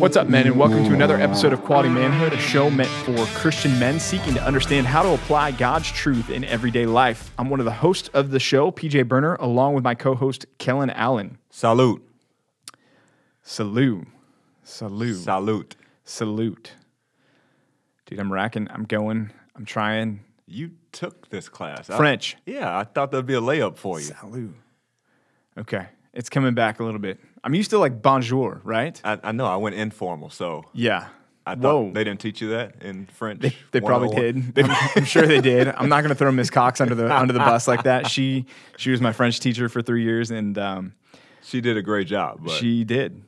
What's 0.00 0.16
up, 0.16 0.28
men, 0.28 0.46
and 0.46 0.58
welcome 0.58 0.82
to 0.84 0.94
another 0.94 1.16
episode 1.16 1.52
of 1.52 1.62
Quality 1.62 1.90
Manhood, 1.90 2.32
a 2.32 2.38
show 2.38 2.70
meant 2.70 2.88
for 2.88 3.16
Christian 3.38 3.78
men 3.78 4.00
seeking 4.00 4.32
to 4.32 4.42
understand 4.42 4.86
how 4.86 5.02
to 5.02 5.10
apply 5.10 5.50
God's 5.50 5.92
truth 5.92 6.30
in 6.30 6.42
everyday 6.44 6.86
life. 6.86 7.30
I'm 7.38 7.50
one 7.50 7.60
of 7.60 7.66
the 7.66 7.72
hosts 7.72 8.08
of 8.14 8.30
the 8.30 8.40
show, 8.40 8.70
PJ 8.72 9.06
Burner, 9.06 9.34
along 9.34 9.74
with 9.74 9.84
my 9.84 9.94
co 9.94 10.14
host, 10.14 10.46
Kellen 10.56 10.88
Allen. 10.88 11.36
Salute. 11.50 12.02
Salute. 13.42 14.06
Salute. 14.62 15.16
Salute. 15.18 15.76
Salute. 16.04 16.72
Dude, 18.06 18.18
I'm 18.18 18.32
racking. 18.32 18.68
I'm 18.70 18.84
going. 18.84 19.30
I'm 19.54 19.66
trying. 19.66 20.20
You 20.46 20.70
took 20.92 21.28
this 21.28 21.50
class. 21.50 21.90
I- 21.90 21.98
French. 21.98 22.38
yeah, 22.46 22.76
I 22.76 22.84
thought 22.84 23.10
that'd 23.10 23.26
be 23.26 23.34
a 23.34 23.40
layup 23.42 23.76
for 23.76 24.00
you. 24.00 24.06
Salute. 24.06 24.54
Okay. 25.58 25.88
It's 26.14 26.30
coming 26.30 26.54
back 26.54 26.80
a 26.80 26.84
little 26.84 27.00
bit. 27.00 27.20
I'm 27.42 27.54
used 27.54 27.70
to 27.70 27.78
like 27.78 28.02
bonjour, 28.02 28.60
right? 28.64 29.00
I, 29.04 29.18
I 29.22 29.32
know 29.32 29.46
I 29.46 29.56
went 29.56 29.74
informal, 29.76 30.30
so 30.30 30.64
Yeah. 30.72 31.08
I 31.46 31.54
thought 31.54 31.62
Whoa. 31.62 31.90
they 31.92 32.04
didn't 32.04 32.20
teach 32.20 32.40
you 32.42 32.50
that 32.50 32.82
in 32.82 33.06
French. 33.06 33.40
They, 33.40 33.56
they 33.72 33.80
probably 33.80 34.08
101? 34.08 34.52
did. 34.52 34.64
I'm, 34.70 34.88
I'm 34.96 35.04
sure 35.04 35.26
they 35.26 35.40
did. 35.40 35.68
I'm 35.68 35.88
not 35.88 36.02
going 36.02 36.10
to 36.10 36.14
throw 36.14 36.30
Miss 36.30 36.50
Cox 36.50 36.80
under 36.80 36.94
the 36.94 37.12
under 37.12 37.32
the 37.32 37.38
bus 37.38 37.66
like 37.66 37.84
that. 37.84 38.08
She 38.08 38.44
she 38.76 38.90
was 38.90 39.00
my 39.00 39.12
French 39.12 39.40
teacher 39.40 39.68
for 39.68 39.80
three 39.80 40.02
years, 40.04 40.30
and 40.30 40.56
um, 40.58 40.94
She 41.42 41.60
did 41.62 41.76
a 41.78 41.82
great 41.82 42.06
job, 42.06 42.40
but 42.42 42.52
she 42.52 42.84
did. 42.84 43.22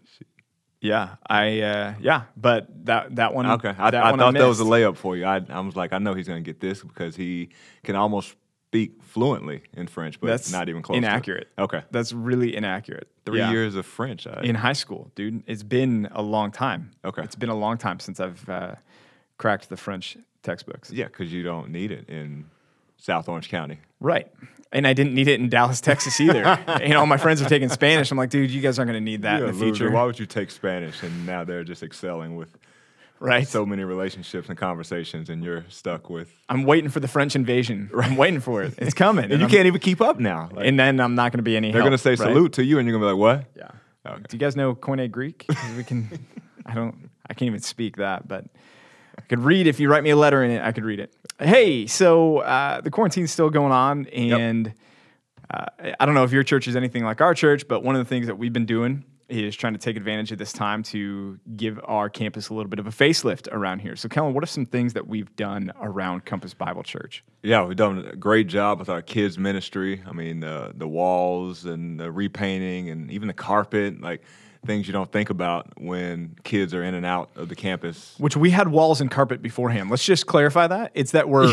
Yeah, 0.82 1.16
I 1.26 1.60
uh, 1.60 1.95
yeah, 2.01 2.24
but 2.37 2.66
that 2.87 3.16
that 3.16 3.34
one. 3.34 3.46
okay. 3.46 3.74
I, 3.79 3.88
I 3.88 4.10
one 4.10 4.18
thought 4.18 4.34
that 4.34 4.46
was 4.46 4.60
a 4.60 4.65
layup 4.65 4.96
for 4.96 5.16
you. 5.16 5.24
I, 5.24 5.40
I 5.48 5.60
was 5.60 5.74
like, 5.74 5.92
I 5.92 5.98
know 5.98 6.12
he's 6.12 6.29
going 6.29 6.42
to 6.42 6.48
get 6.48 6.60
this 6.60 6.82
because 6.82 7.16
he 7.16 7.48
can 7.82 7.96
almost 7.96 8.34
speak 8.72 9.02
fluently 9.02 9.62
in 9.74 9.86
French, 9.86 10.18
but 10.18 10.28
That's 10.28 10.50
not 10.50 10.70
even 10.70 10.80
close. 10.80 10.94
to 10.94 11.04
it. 11.04 11.06
inaccurate. 11.06 11.48
Okay, 11.58 11.82
That's 11.90 12.14
really 12.14 12.56
inaccurate. 12.56 13.06
three 13.26 13.40
Yeah. 13.40 13.50
years 13.50 13.74
of 13.74 13.84
French. 13.84 14.26
I, 14.26 14.40
in 14.42 14.54
high 14.54 14.72
school, 14.72 15.10
dude. 15.14 15.42
It's 15.46 15.62
been 15.62 16.08
a 16.12 16.22
long 16.22 16.50
time. 16.52 16.92
Okay. 17.04 17.22
it's 17.22 17.34
been 17.34 17.50
a 17.50 17.54
long 17.54 17.76
time 17.76 18.00
since 18.00 18.18
I've 18.18 18.48
uh, 18.48 18.76
cracked 19.36 19.68
the 19.68 19.76
French 19.76 20.16
textbooks. 20.42 20.90
yeah, 20.90 21.04
because 21.04 21.30
you 21.30 21.42
don't 21.42 21.68
need 21.68 21.92
it 21.92 22.09
in 22.09 22.46
South 22.96 23.29
Orange 23.29 23.51
County. 23.51 23.79
Right. 24.01 24.32
And 24.73 24.86
I 24.86 24.95
didn't 24.95 25.12
need 25.12 25.29
it 25.29 25.38
in 25.38 25.51
Dallas, 25.51 25.82
Texas 25.82 26.18
either. 26.18 26.42
and 26.66 26.95
all 26.95 27.04
my 27.04 27.18
friends 27.18 27.42
are 27.42 27.48
taking 27.51 27.68
Spanish. 27.68 28.10
I'm 28.10 28.16
like, 28.16 28.30
dude, 28.30 28.51
you 28.51 28.62
guys 28.62 28.79
aren't 28.79 28.88
going 28.90 28.98
to 28.98 29.04
need 29.04 29.20
that 29.23 29.40
You're 29.40 29.48
in 29.51 29.54
the 29.59 29.60
future. 29.62 29.90
Why 29.90 30.04
would 30.04 30.18
you 30.18 30.24
take 30.24 30.51
Spanish 30.51 31.02
and 31.02 31.26
now 31.26 31.45
they're 31.45 31.62
just 31.62 31.82
excelling 31.82 32.36
with 32.36 32.57
Right. 33.23 33.46
so 33.46 33.65
many 33.65 33.84
relationships 33.84 34.48
and 34.48 34.59
conversations, 34.59 35.30
and 35.30 35.45
you're 35.45 35.65
stuck 35.68 36.10
with. 36.10 36.32
I'm 36.48 36.65
waiting 36.65 36.90
for 36.90 37.01
the 37.01 37.09
French 37.09 37.37
invasion. 37.37 37.88
I'm 37.96 38.16
waiting 38.16 38.40
for 38.40 38.62
it. 38.62 38.74
It's 38.79 38.95
coming. 38.95 39.24
And 39.30 39.34
you 39.34 39.46
I'm- 39.46 39.51
can't 39.51 39.66
even 39.66 39.80
keep 39.80 40.01
up 40.01 40.18
now. 40.18 40.48
Like, 40.52 40.66
And 40.66 40.79
then 40.79 41.01
I'm 41.01 41.14
not 41.14 41.30
going 41.32 41.38
to 41.38 41.42
be 41.45 41.56
any. 41.56 41.70
they're 41.73 41.82
gonna 41.82 41.96
say 41.98 42.10
right? 42.10 42.18
salute 42.18 42.54
to 42.54 42.64
you, 42.64 42.79
and 42.79 42.88
you're 42.88 42.98
gonna 42.98 43.06
be 43.14 43.18
like, 43.18 43.20
"What?" 43.20 43.51
Yeah. 43.56 44.10
Okay. 44.12 44.23
Do 44.29 44.37
you 44.37 44.40
guys 44.40 44.56
know 44.56 44.74
Koine 44.74 45.09
Greek? 45.10 45.46
We 45.76 45.84
can. 45.84 46.09
I 46.66 46.74
don't. 46.74 47.09
I 47.29 47.34
can't 47.34 47.46
even 47.46 47.60
speak 47.60 47.96
that, 47.96 48.26
but 48.26 48.45
I 49.16 49.23
could 49.23 49.38
read. 49.40 49.66
If 49.68 49.79
you 49.79 49.88
write 49.88 50.02
me 50.02 50.10
a 50.10 50.16
letter 50.16 50.42
in 50.42 50.51
it, 50.51 50.60
I 50.62 50.73
could 50.73 50.84
read 50.84 50.98
it. 51.01 51.14
Hey, 51.38 51.86
so 51.86 52.38
uh, 52.38 52.80
the 52.80 52.90
quarantine's 52.90 53.30
still 53.30 53.51
going 53.51 53.73
on, 53.73 54.07
and 54.07 54.73
uh, 55.52 55.66
I 56.01 56.04
don't 56.07 56.14
know 56.14 56.24
if 56.24 56.32
your 56.32 56.42
church 56.42 56.66
is 56.66 56.74
anything 56.76 57.04
like 57.04 57.20
our 57.20 57.34
church, 57.34 57.68
but 57.68 57.82
one 57.84 57.95
of 57.95 58.01
the 58.04 58.09
things 58.09 58.26
that 58.26 58.36
we've 58.36 58.52
been 58.52 58.66
doing 58.66 59.04
is 59.33 59.57
trying 59.57 59.73
to 59.73 59.79
take 59.79 59.97
advantage 59.97 60.33
of 60.33 60.38
this 60.38 60.52
time 60.52 60.83
to 60.85 61.38
give 61.57 61.80
our 61.85 62.09
campus 62.09 62.49
a 62.49 62.55
little 62.55 62.69
bit 62.69 62.79
of 62.79 62.87
a 62.87 62.91
facelift 62.91 63.49
around 63.52 63.80
here. 63.80 63.97
So, 63.97 64.09
Kellen, 64.09 64.34
what 64.34 64.44
are 64.44 64.49
some 64.49 64.66
things 64.66 64.93
that 64.93 65.06
we've 65.06 65.34
done 65.37 65.72
around 65.81 66.25
Compass 66.25 66.55
Bible 66.55 66.83
Church? 66.83 67.25
Yeah, 67.43 67.65
we've 67.65 67.77
done 67.77 68.06
a 68.06 68.16
great 68.16 68.47
job 68.47 68.78
with 68.78 68.88
our 68.88 69.03
kids 69.03 69.38
ministry. 69.38 70.03
I 70.06 70.12
mean, 70.12 70.41
the 70.41 70.72
the 70.75 70.88
walls 70.88 71.65
and 71.65 71.99
the 71.99 72.10
repainting, 72.10 72.91
and 72.91 73.10
even 73.10 73.28
the 73.28 73.34
carpet, 73.34 74.00
like 74.00 74.22
things 74.65 74.87
you 74.87 74.93
don't 74.93 75.10
think 75.10 75.31
about 75.31 75.81
when 75.81 76.37
kids 76.44 76.72
are 76.72 76.84
in 76.84 76.94
and 76.94 77.05
out 77.05 77.31
of 77.34 77.49
the 77.49 77.56
campus. 77.56 78.15
Which 78.19 78.37
we 78.37 78.50
had 78.50 78.69
walls 78.69 79.00
and 79.00 79.10
carpet 79.10 79.43
beforehand. 79.43 79.91
Let's 79.91 80.05
just 80.05 80.27
clarify 80.27 80.69
that. 80.69 80.93
It's 80.94 81.12
that 81.12 81.28
we're 81.28 81.53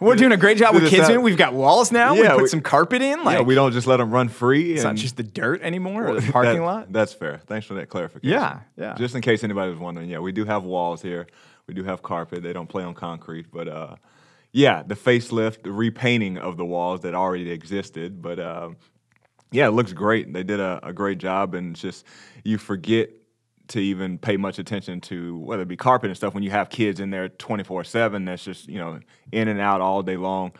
we're 0.00 0.16
doing 0.16 0.32
a 0.32 0.36
great 0.36 0.58
job 0.58 0.74
with 0.74 0.88
kids. 0.88 1.08
in. 1.08 1.22
We've 1.22 1.36
got 1.36 1.52
walls 1.54 1.92
now. 1.92 2.14
Yeah, 2.14 2.22
we 2.22 2.28
put 2.28 2.42
we- 2.42 2.48
some 2.48 2.60
carpet 2.60 3.02
in. 3.02 3.22
Like 3.24 3.38
yeah, 3.38 3.44
we 3.44 3.54
don't 3.54 3.72
just 3.72 3.86
let 3.86 3.98
them 3.98 4.10
run 4.10 4.28
free. 4.28 4.72
it's 4.74 4.84
not 4.84 4.96
just 4.96 5.16
the 5.16 5.22
dirt 5.22 5.62
anymore 5.62 6.08
or 6.08 6.20
the 6.20 6.32
parking 6.32 6.58
That- 6.58 6.64
lot. 6.64 6.92
That's 6.92 7.12
fair. 7.12 7.40
Thanks 7.46 7.66
for 7.66 7.74
that 7.74 7.88
clarification. 7.88 8.30
Yeah, 8.32 8.60
yeah. 8.76 8.94
Just 8.94 9.14
in 9.14 9.22
case 9.22 9.44
anybody 9.44 9.70
was 9.70 9.78
wondering, 9.78 10.08
yeah, 10.08 10.18
we 10.18 10.32
do 10.32 10.44
have 10.44 10.64
walls 10.64 11.02
here. 11.02 11.26
We 11.66 11.74
do 11.74 11.84
have 11.84 12.02
carpet. 12.02 12.42
They 12.42 12.52
don't 12.52 12.68
play 12.68 12.82
on 12.82 12.94
concrete, 12.94 13.46
but 13.52 13.68
uh, 13.68 13.96
yeah, 14.52 14.82
the 14.82 14.96
facelift, 14.96 15.62
the 15.62 15.70
repainting 15.72 16.38
of 16.38 16.56
the 16.56 16.64
walls 16.64 17.00
that 17.02 17.14
already 17.14 17.50
existed. 17.50 18.20
But 18.20 18.40
um, 18.40 18.76
yeah, 19.52 19.68
it 19.68 19.72
looks 19.72 19.92
great. 19.92 20.32
They 20.32 20.42
did 20.42 20.58
a, 20.60 20.80
a 20.82 20.92
great 20.92 21.18
job, 21.18 21.54
and 21.54 21.72
it's 21.72 21.80
just 21.80 22.04
you 22.42 22.58
forget 22.58 23.10
to 23.70 23.80
even 23.80 24.18
pay 24.18 24.36
much 24.36 24.58
attention 24.58 25.00
to 25.00 25.38
whether 25.38 25.62
it 25.62 25.68
be 25.68 25.76
carpet 25.76 26.08
and 26.10 26.16
stuff 26.16 26.34
when 26.34 26.42
you 26.42 26.50
have 26.50 26.70
kids 26.70 27.00
in 27.00 27.10
there 27.10 27.28
24 27.28 27.84
7 27.84 28.24
that's 28.24 28.44
just 28.44 28.68
you 28.68 28.78
know 28.78 29.00
in 29.32 29.48
and 29.48 29.60
out 29.60 29.80
all 29.80 30.02
day 30.02 30.16
long. 30.16 30.52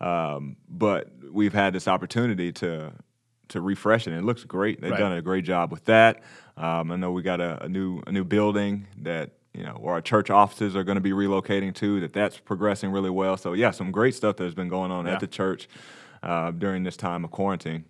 Um, 0.00 0.56
but 0.68 1.10
we've 1.32 1.54
had 1.54 1.72
this 1.72 1.88
opportunity 1.88 2.52
to 2.52 2.92
to 3.48 3.60
refresh 3.60 4.06
it 4.06 4.10
and 4.10 4.18
it 4.18 4.24
looks 4.24 4.44
great. 4.44 4.80
They've 4.80 4.90
Right. 4.90 4.98
done 4.98 5.12
a 5.12 5.22
great 5.22 5.44
job 5.44 5.70
with 5.70 5.84
that. 5.86 6.22
Um, 6.56 6.90
i 6.90 6.96
know 6.96 7.12
we 7.12 7.22
got 7.22 7.40
a, 7.40 7.64
a 7.64 7.68
new 7.68 8.02
a 8.06 8.12
new 8.12 8.24
building 8.24 8.86
that 9.02 9.30
you 9.54 9.62
know 9.62 9.74
where 9.80 9.94
our 9.94 10.00
church 10.02 10.28
offices 10.30 10.74
are 10.76 10.84
going 10.84 10.96
to 10.96 11.00
be 11.02 11.12
relocating 11.12 11.74
to 11.76 12.00
that 12.00 12.12
that's 12.12 12.38
progressing 12.38 12.90
really 12.90 13.10
well. 13.10 13.36
So 13.36 13.52
yeah 13.54 13.70
some 13.70 13.90
great 13.92 14.14
stuff 14.14 14.36
that 14.36 14.44
has 14.44 14.54
been 14.54 14.68
going 14.68 14.90
on 14.90 15.06
Yeah. 15.06 15.14
at 15.14 15.20
the 15.20 15.26
church 15.28 15.68
uh, 16.22 16.50
during 16.50 16.82
this 16.82 16.96
time 16.96 17.24
of 17.24 17.30
quarantine. 17.30 17.84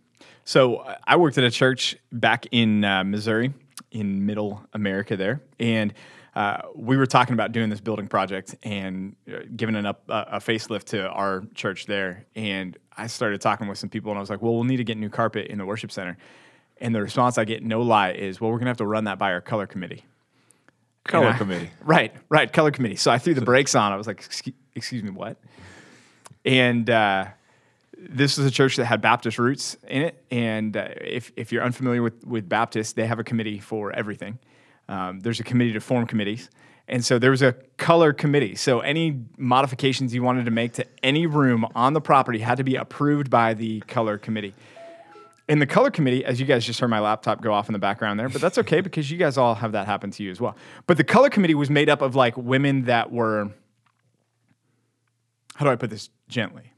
So 0.45 0.85
I 1.07 1.17
worked 1.17 1.39
at 1.39 1.45
a 1.45 1.51
church 1.51 1.97
back 2.13 2.47
in 2.53 2.85
uh, 2.85 3.03
Missouri, 3.05 3.53
in 4.01 4.27
Middle 4.27 4.65
America, 4.73 5.17
there, 5.17 5.43
and 5.59 5.95
uh, 6.35 6.59
we 6.75 6.97
were 6.99 7.07
talking 7.07 7.33
about 7.33 7.53
doing 7.53 7.71
this 7.71 7.81
building 7.81 8.07
project 8.07 8.55
and 8.63 9.17
uh, 9.33 9.39
giving 9.57 9.75
an 9.75 9.87
up, 9.87 10.03
uh, 10.09 10.25
a 10.33 10.39
facelift 10.39 10.85
to 10.85 11.09
our 11.09 11.45
church 11.55 11.87
there. 11.87 12.27
And 12.35 12.77
I 12.95 13.07
started 13.07 13.41
talking 13.41 13.69
with 13.69 13.79
some 13.79 13.89
people, 13.89 14.11
and 14.11 14.19
I 14.19 14.21
was 14.21 14.29
like, 14.29 14.43
"Well, 14.43 14.55
we'll 14.55 14.65
need 14.65 14.77
to 14.77 14.85
get 14.85 14.99
new 14.99 15.09
carpet 15.09 15.47
in 15.47 15.57
the 15.59 15.65
worship 15.65 15.91
center." 15.91 16.19
And 16.79 16.95
the 16.95 17.01
response 17.01 17.39
I 17.39 17.45
get, 17.45 17.63
no 17.63 17.81
lie, 17.81 18.13
is, 18.13 18.39
"Well, 18.41 18.51
we're 18.51 18.59
gonna 18.59 18.71
have 18.71 18.77
to 18.79 18.87
run 18.87 19.05
that 19.05 19.19
by 19.19 19.33
our 19.33 19.41
color 19.41 19.67
committee." 19.67 20.05
color 21.05 21.29
I- 21.29 21.39
committee 21.39 21.71
Right, 21.83 22.13
right, 22.29 22.53
color 22.53 22.71
committee. 22.71 22.97
So 22.97 23.11
I 23.11 23.19
threw 23.19 23.33
the 23.35 23.41
brakes 23.41 23.75
on. 23.75 23.93
I 23.93 23.97
was 23.97 24.07
like, 24.09 24.19
excuse, 24.19 24.57
excuse 24.75 25.03
me, 25.05 25.11
what? 25.11 25.37
And 26.45 26.91
uh, 26.91 27.27
this 27.99 28.37
was 28.37 28.47
a 28.47 28.51
church 28.51 28.77
that 28.77 28.85
had 28.85 29.01
Baptist 29.01 29.39
roots 29.39 29.77
in 29.89 30.03
it. 30.03 30.25
And 30.31 30.77
uh, 30.77 30.89
if, 31.01 31.33
if 31.37 31.53
you're 31.53 31.63
unfamiliar 31.63 32.03
with, 32.03 32.25
with 32.27 32.49
Baptists, 32.49 32.93
they 32.93 33.07
have 33.07 33.19
a 33.19 33.25
committee 33.25 33.59
for 33.59 33.93
everything. 33.93 34.39
Um, 34.89 35.21
there's 35.21 35.41
a 35.41 35.45
committee 35.45 35.73
to 35.73 35.81
form 35.81 36.07
committees. 36.07 36.51
And 36.89 37.05
so 37.05 37.19
there 37.19 37.33
was 37.33 37.43
a 37.43 37.53
color 37.79 38.13
committee. 38.13 38.55
So 38.55 38.81
any 38.81 39.25
modifications 39.37 40.15
you 40.15 40.23
wanted 40.23 40.45
to 40.45 40.53
make 40.53 40.75
to 40.75 40.87
any 41.03 41.27
room 41.27 41.67
on 41.75 41.95
the 41.95 42.01
property 42.01 42.39
had 42.39 42.59
to 42.59 42.65
be 42.65 42.77
approved 42.77 43.29
by 43.29 43.55
the 43.55 43.81
color 43.81 44.19
committee. 44.19 44.55
In 45.49 45.59
the 45.59 45.67
color 45.67 45.91
committee, 45.91 46.25
as 46.25 46.39
you 46.39 46.47
guys 46.47 46.65
just 46.65 46.79
heard 46.81 46.89
my 46.89 47.01
laptop 47.01 47.41
go 47.41 47.53
off 47.53 47.69
in 47.69 47.73
the 47.73 47.79
background 47.79 48.21
there, 48.21 48.29
but 48.29 48.41
that's 48.41 48.59
okay 48.59 48.81
because 48.81 49.11
you 49.11 49.17
guys 49.17 49.37
all 49.37 49.55
have 49.55 49.73
that 49.73 49.87
happen 49.87 50.11
to 50.13 50.23
you 50.23 50.31
as 50.31 50.41
well. 50.41 50.57
But 50.87 50.97
the 50.97 51.05
color 51.05 51.31
committee 51.31 51.55
was 51.55 51.71
made 51.71 51.89
up 51.89 52.03
of 52.03 52.15
like 52.15 52.37
women 52.37 52.85
that 52.85 53.11
were, 53.11 53.51
how 55.55 55.65
do 55.65 55.71
I 55.71 55.77
put 55.77 55.91
this 55.91 56.11
gently? 56.29 56.73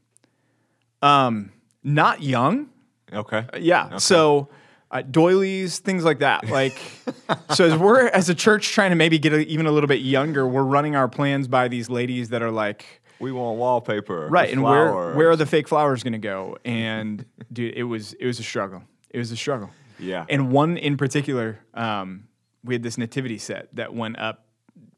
Um, 1.01 1.51
not 1.83 2.21
young. 2.21 2.69
okay 3.13 3.45
Yeah. 3.59 3.97
So 3.97 4.49
uh, 4.91 5.01
doilies, 5.03 5.79
things 5.79 6.03
like 6.03 6.19
that. 6.19 6.49
Like, 6.49 6.77
so 7.53 7.65
as 7.65 7.77
we're 7.77 8.07
as 8.07 8.27
a 8.29 8.35
church 8.35 8.69
trying 8.71 8.89
to 8.89 8.95
maybe 8.95 9.19
get 9.19 9.33
a, 9.33 9.39
even 9.47 9.65
a 9.67 9.71
little 9.71 9.87
bit 9.87 10.01
younger, 10.01 10.47
we're 10.47 10.63
running 10.63 10.95
our 10.95 11.07
plans 11.07 11.47
by 11.47 11.67
these 11.67 11.89
ladies 11.89 12.29
that 12.29 12.41
are 12.41 12.49
like, 12.51 13.01
we 13.19 13.31
want 13.33 13.57
wallpaper 13.57 14.27
right 14.29 14.49
and 14.49 14.63
where 14.63 15.13
where 15.13 15.29
are 15.29 15.35
the 15.35 15.45
fake 15.45 15.67
flowers 15.67 16.03
going 16.03 16.13
to 16.13 16.19
go 16.19 16.57
and 16.63 17.25
dude 17.53 17.73
it 17.75 17.83
was 17.83 18.13
it 18.13 18.25
was 18.25 18.39
a 18.39 18.43
struggle 18.43 18.81
it 19.09 19.17
was 19.17 19.29
a 19.31 19.35
struggle 19.35 19.69
Yeah. 19.99 20.25
and 20.29 20.53
one 20.53 20.77
in 20.77 20.95
particular 20.95 21.59
um, 21.73 22.29
we 22.63 22.75
had 22.75 22.81
this 22.81 22.97
nativity 22.97 23.37
set 23.37 23.75
that 23.75 23.93
went 23.93 24.17
up 24.19 24.45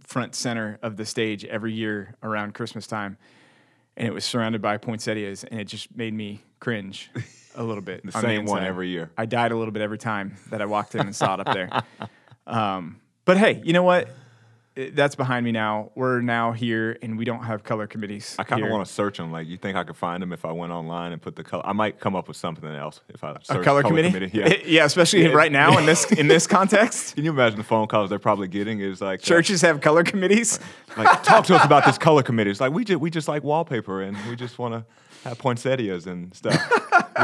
front 0.06 0.36
center 0.36 0.78
of 0.84 0.98
the 0.98 1.06
stage 1.06 1.46
every 1.46 1.74
year 1.74 2.14
around 2.22 2.54
christmas 2.54 2.86
time 2.86 3.18
and 4.02 4.08
it 4.08 4.14
was 4.14 4.26
surrounded 4.26 4.62
by 4.62 4.78
poinsettias 4.78 5.44
and 5.44 5.60
it 5.60 5.66
just 5.66 5.96
made 5.96 6.14
me 6.14 6.42
cringe 6.60 7.12
a 7.56 7.64
little 7.64 7.84
bit. 7.84 8.02
The 8.12 8.16
on 8.18 8.22
same 8.24 8.46
one 8.46 8.64
every 8.64 8.90
year. 8.90 9.12
i 9.18 9.26
died 9.26 9.52
a 9.52 9.56
little 9.56 9.72
bit 9.72 9.82
every 9.84 9.98
time 10.00 10.36
that 10.50 10.62
i 10.62 10.66
walked 10.66 10.96
in 10.96 11.02
and 11.02 11.16
saw 11.16 11.36
it 11.36 11.48
up 11.48 11.54
there. 11.54 11.70
Um, 12.48 13.00
but 13.24 13.38
hey 13.38 13.62
you 13.64 13.72
know 13.72 13.84
what 13.84 14.10
It- 14.76 14.96
that's 14.96 15.16
behind 15.16 15.44
me 15.44 15.52
now. 15.52 15.92
We're 15.96 16.22
now 16.22 16.54
here, 16.54 16.98
and 17.02 17.18
we 17.18 17.26
don't 17.26 17.44
have 17.44 17.62
color 17.64 17.88
committees. 17.88 18.36
I 18.40 18.44
kind 18.44 18.64
of 18.64 18.70
want 18.70 18.86
to 18.86 18.92
search 18.92 19.18
them. 19.18 19.30
Like, 19.32 19.48
you 19.48 19.58
think 19.58 19.76
I 19.78 19.84
could 19.84 19.98
find 19.98 20.22
them 20.24 20.32
if 20.32 20.46
I 20.46 20.52
went 20.54 20.72
online 20.72 21.12
and 21.12 21.22
put 21.22 21.36
the 21.36 21.44
color? 21.44 21.66
I 21.66 21.74
might 21.74 22.00
come 22.00 22.16
up 22.16 22.30
with 22.30 22.38
something 22.38 22.70
else 22.70 23.02
if 23.10 23.22
I 23.24 23.32
a 23.32 23.44
search 23.44 23.66
color, 23.66 23.84
committee. 23.84 24.30
Yeah. 24.34 24.54
yeah, 24.66 24.86
especially 24.86 25.24
Yeah. 25.24 25.32
right 25.34 25.52
now 25.52 25.78
in 25.78 25.86
this 25.86 26.10
in 26.14 26.28
this 26.30 26.48
context. 26.58 27.16
Can 27.16 27.26
you 27.26 27.32
imagine 27.32 27.58
the 27.58 27.66
phone 27.66 27.88
calls 27.88 28.10
they're 28.10 28.18
probably 28.20 28.48
getting? 28.48 28.80
Is 28.80 29.02
like 29.02 29.20
uh, 29.20 29.24
Churches 29.24 29.62
have 29.62 29.82
color 29.82 30.04
committees. 30.04 30.58
like 30.98 31.22
talk 31.24 31.46
to 31.48 31.56
us 31.56 31.66
about 31.66 31.84
this 31.86 31.98
color 31.98 32.24
committee. 32.24 32.52
It's 32.52 32.62
like 32.62 32.72
we 32.72 32.86
just 32.86 33.00
we 33.02 33.10
just 33.10 33.28
like 33.28 33.44
wallpaper 33.44 34.02
and 34.02 34.16
we 34.30 34.38
just 34.38 34.58
want 34.58 34.74
to 34.74 34.86
have 35.30 35.38
poinsettias 35.38 36.08
and 36.08 36.34
stuff. 36.34 36.56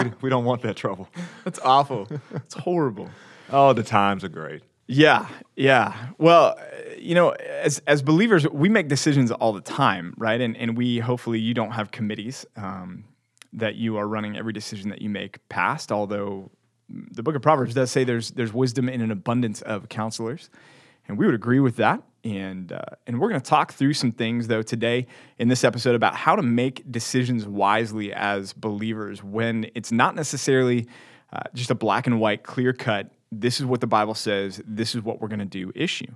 we, 0.04 0.12
we 0.22 0.30
don't 0.30 0.44
want 0.46 0.62
that 0.64 0.76
trouble. 0.76 1.08
That's 1.46 1.60
awful. 1.60 2.08
It's 2.36 2.56
horrible. 2.56 3.10
Oh, 3.50 3.72
the 3.72 3.84
times 3.84 4.26
are 4.26 4.30
great. 4.30 4.64
Yeah, 4.88 5.28
yeah. 5.56 6.12
Well, 6.18 6.58
you 6.98 7.14
know, 7.14 7.32
as 7.32 7.80
as 7.88 8.02
believers, 8.02 8.48
we 8.48 8.70
make 8.70 8.88
decisions 8.88 9.32
all 9.32 9.52
the 9.52 9.62
time, 9.62 10.14
right? 10.18 10.40
And 10.40 10.56
and 10.56 10.78
we 10.78 11.00
hopefully 11.00 11.40
you 11.40 11.54
don't 11.54 11.72
have 11.72 11.92
committees 11.92 12.46
um, 12.56 13.04
that 13.54 13.76
you 13.76 13.98
are 13.98 14.08
running 14.08 14.38
every 14.38 14.54
decision 14.54 14.90
that 14.90 15.02
you 15.02 15.10
make 15.10 15.46
past. 15.50 15.92
Although 15.92 16.52
the 16.90 17.22
Book 17.22 17.36
of 17.36 17.42
Proverbs 17.42 17.74
does 17.74 17.92
say 17.92 18.06
there's 18.06 18.32
there's 18.32 18.54
wisdom 18.54 18.88
in 18.88 19.02
an 19.02 19.12
abundance 19.12 19.62
of 19.62 19.90
counselors, 19.90 20.50
and 21.08 21.18
we 21.18 21.26
would 21.26 21.36
agree 21.36 21.60
with 21.60 21.76
that. 21.78 22.02
And 22.24 22.72
uh, 22.72 22.80
and 23.06 23.20
we're 23.20 23.30
going 23.30 23.42
to 23.42 23.50
talk 23.50 23.74
through 23.74 23.94
some 23.94 24.14
things 24.14 24.48
though 24.48 24.62
today 24.62 25.08
in 25.38 25.50
this 25.50 25.66
episode 25.66 25.96
about 25.96 26.16
how 26.16 26.36
to 26.36 26.44
make 26.44 26.90
decisions 26.90 27.46
wisely 27.46 28.14
as 28.14 28.54
believers 28.54 29.22
when 29.22 29.70
it's 29.76 29.92
not 29.92 30.16
necessarily 30.16 30.88
uh, 31.34 31.42
just 31.54 31.72
a 31.72 31.76
black 31.76 32.08
and 32.08 32.22
white, 32.22 32.44
clear 32.44 32.72
cut. 32.72 33.12
This 33.32 33.60
is 33.60 33.66
what 33.66 33.82
the 33.82 33.88
Bible 33.88 34.14
says. 34.14 34.62
This 34.66 34.96
is 34.96 35.02
what 35.02 35.22
we're 35.22 35.28
going 35.28 35.40
to 35.40 35.46
do. 35.46 35.72
Issue. 35.76 36.12